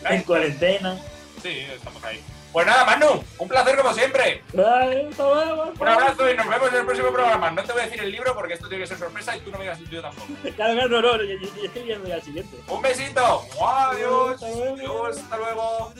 En 0.09 0.23
cuarentena. 0.23 0.99
Sí, 1.43 1.67
estamos 1.75 2.03
ahí. 2.05 2.21
Pues 2.55 2.69
nada, 2.69 2.85
Manu, 2.85 3.21
un 3.39 3.49
placer 3.49 3.77
como 3.77 3.93
siempre. 3.93 4.45
Un 4.53 5.89
abrazo 5.89 6.31
y 6.31 6.37
nos 6.37 6.49
vemos 6.49 6.69
en 6.69 6.77
el 6.77 6.85
próximo 6.85 7.09
programa. 7.09 7.51
No 7.51 7.65
te 7.65 7.73
voy 7.73 7.83
a 7.83 7.87
decir 7.87 8.01
el 8.01 8.13
libro 8.13 8.33
porque 8.33 8.55
esto 8.55 8.69
tiene 8.69 8.85
que 8.85 8.87
ser 8.87 8.97
sorpresa 8.97 9.37
y 9.37 9.41
tú 9.41 9.51
no 9.51 9.59
me 9.59 9.65
digas 9.65 9.81
el 9.81 9.89
tuyo 9.89 10.03
tampoco. 10.03 10.29
Claro, 10.55 10.89
no, 10.89 11.03
no, 11.03 11.17
yo, 11.25 11.35
estoy 11.65 11.83
viendo 11.83 12.07
ya 12.07 12.15
el 12.15 12.23
siguiente. 12.23 12.57
Un 12.69 12.81
besito. 12.81 13.43
Adiós. 13.61 14.41
Adiós. 14.41 15.19
Hasta 15.19 15.37
luego. 15.37 15.93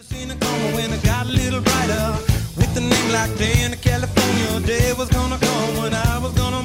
when 0.77 0.93
it 0.93 1.03
got 1.03 1.27
a 1.27 1.29
little 1.29 1.61
brighter. 1.61 2.13
With 2.57 2.77
a 2.77 2.81
name 2.81 3.13
like 3.13 3.37
Dan, 3.37 3.77
California, 3.83 4.61
day 4.65 4.93
was 4.93 5.09
gonna 5.09 5.37
come 5.37 5.83
when 5.83 5.93
I 5.93 6.19
was 6.19 6.33
gonna 6.35 6.65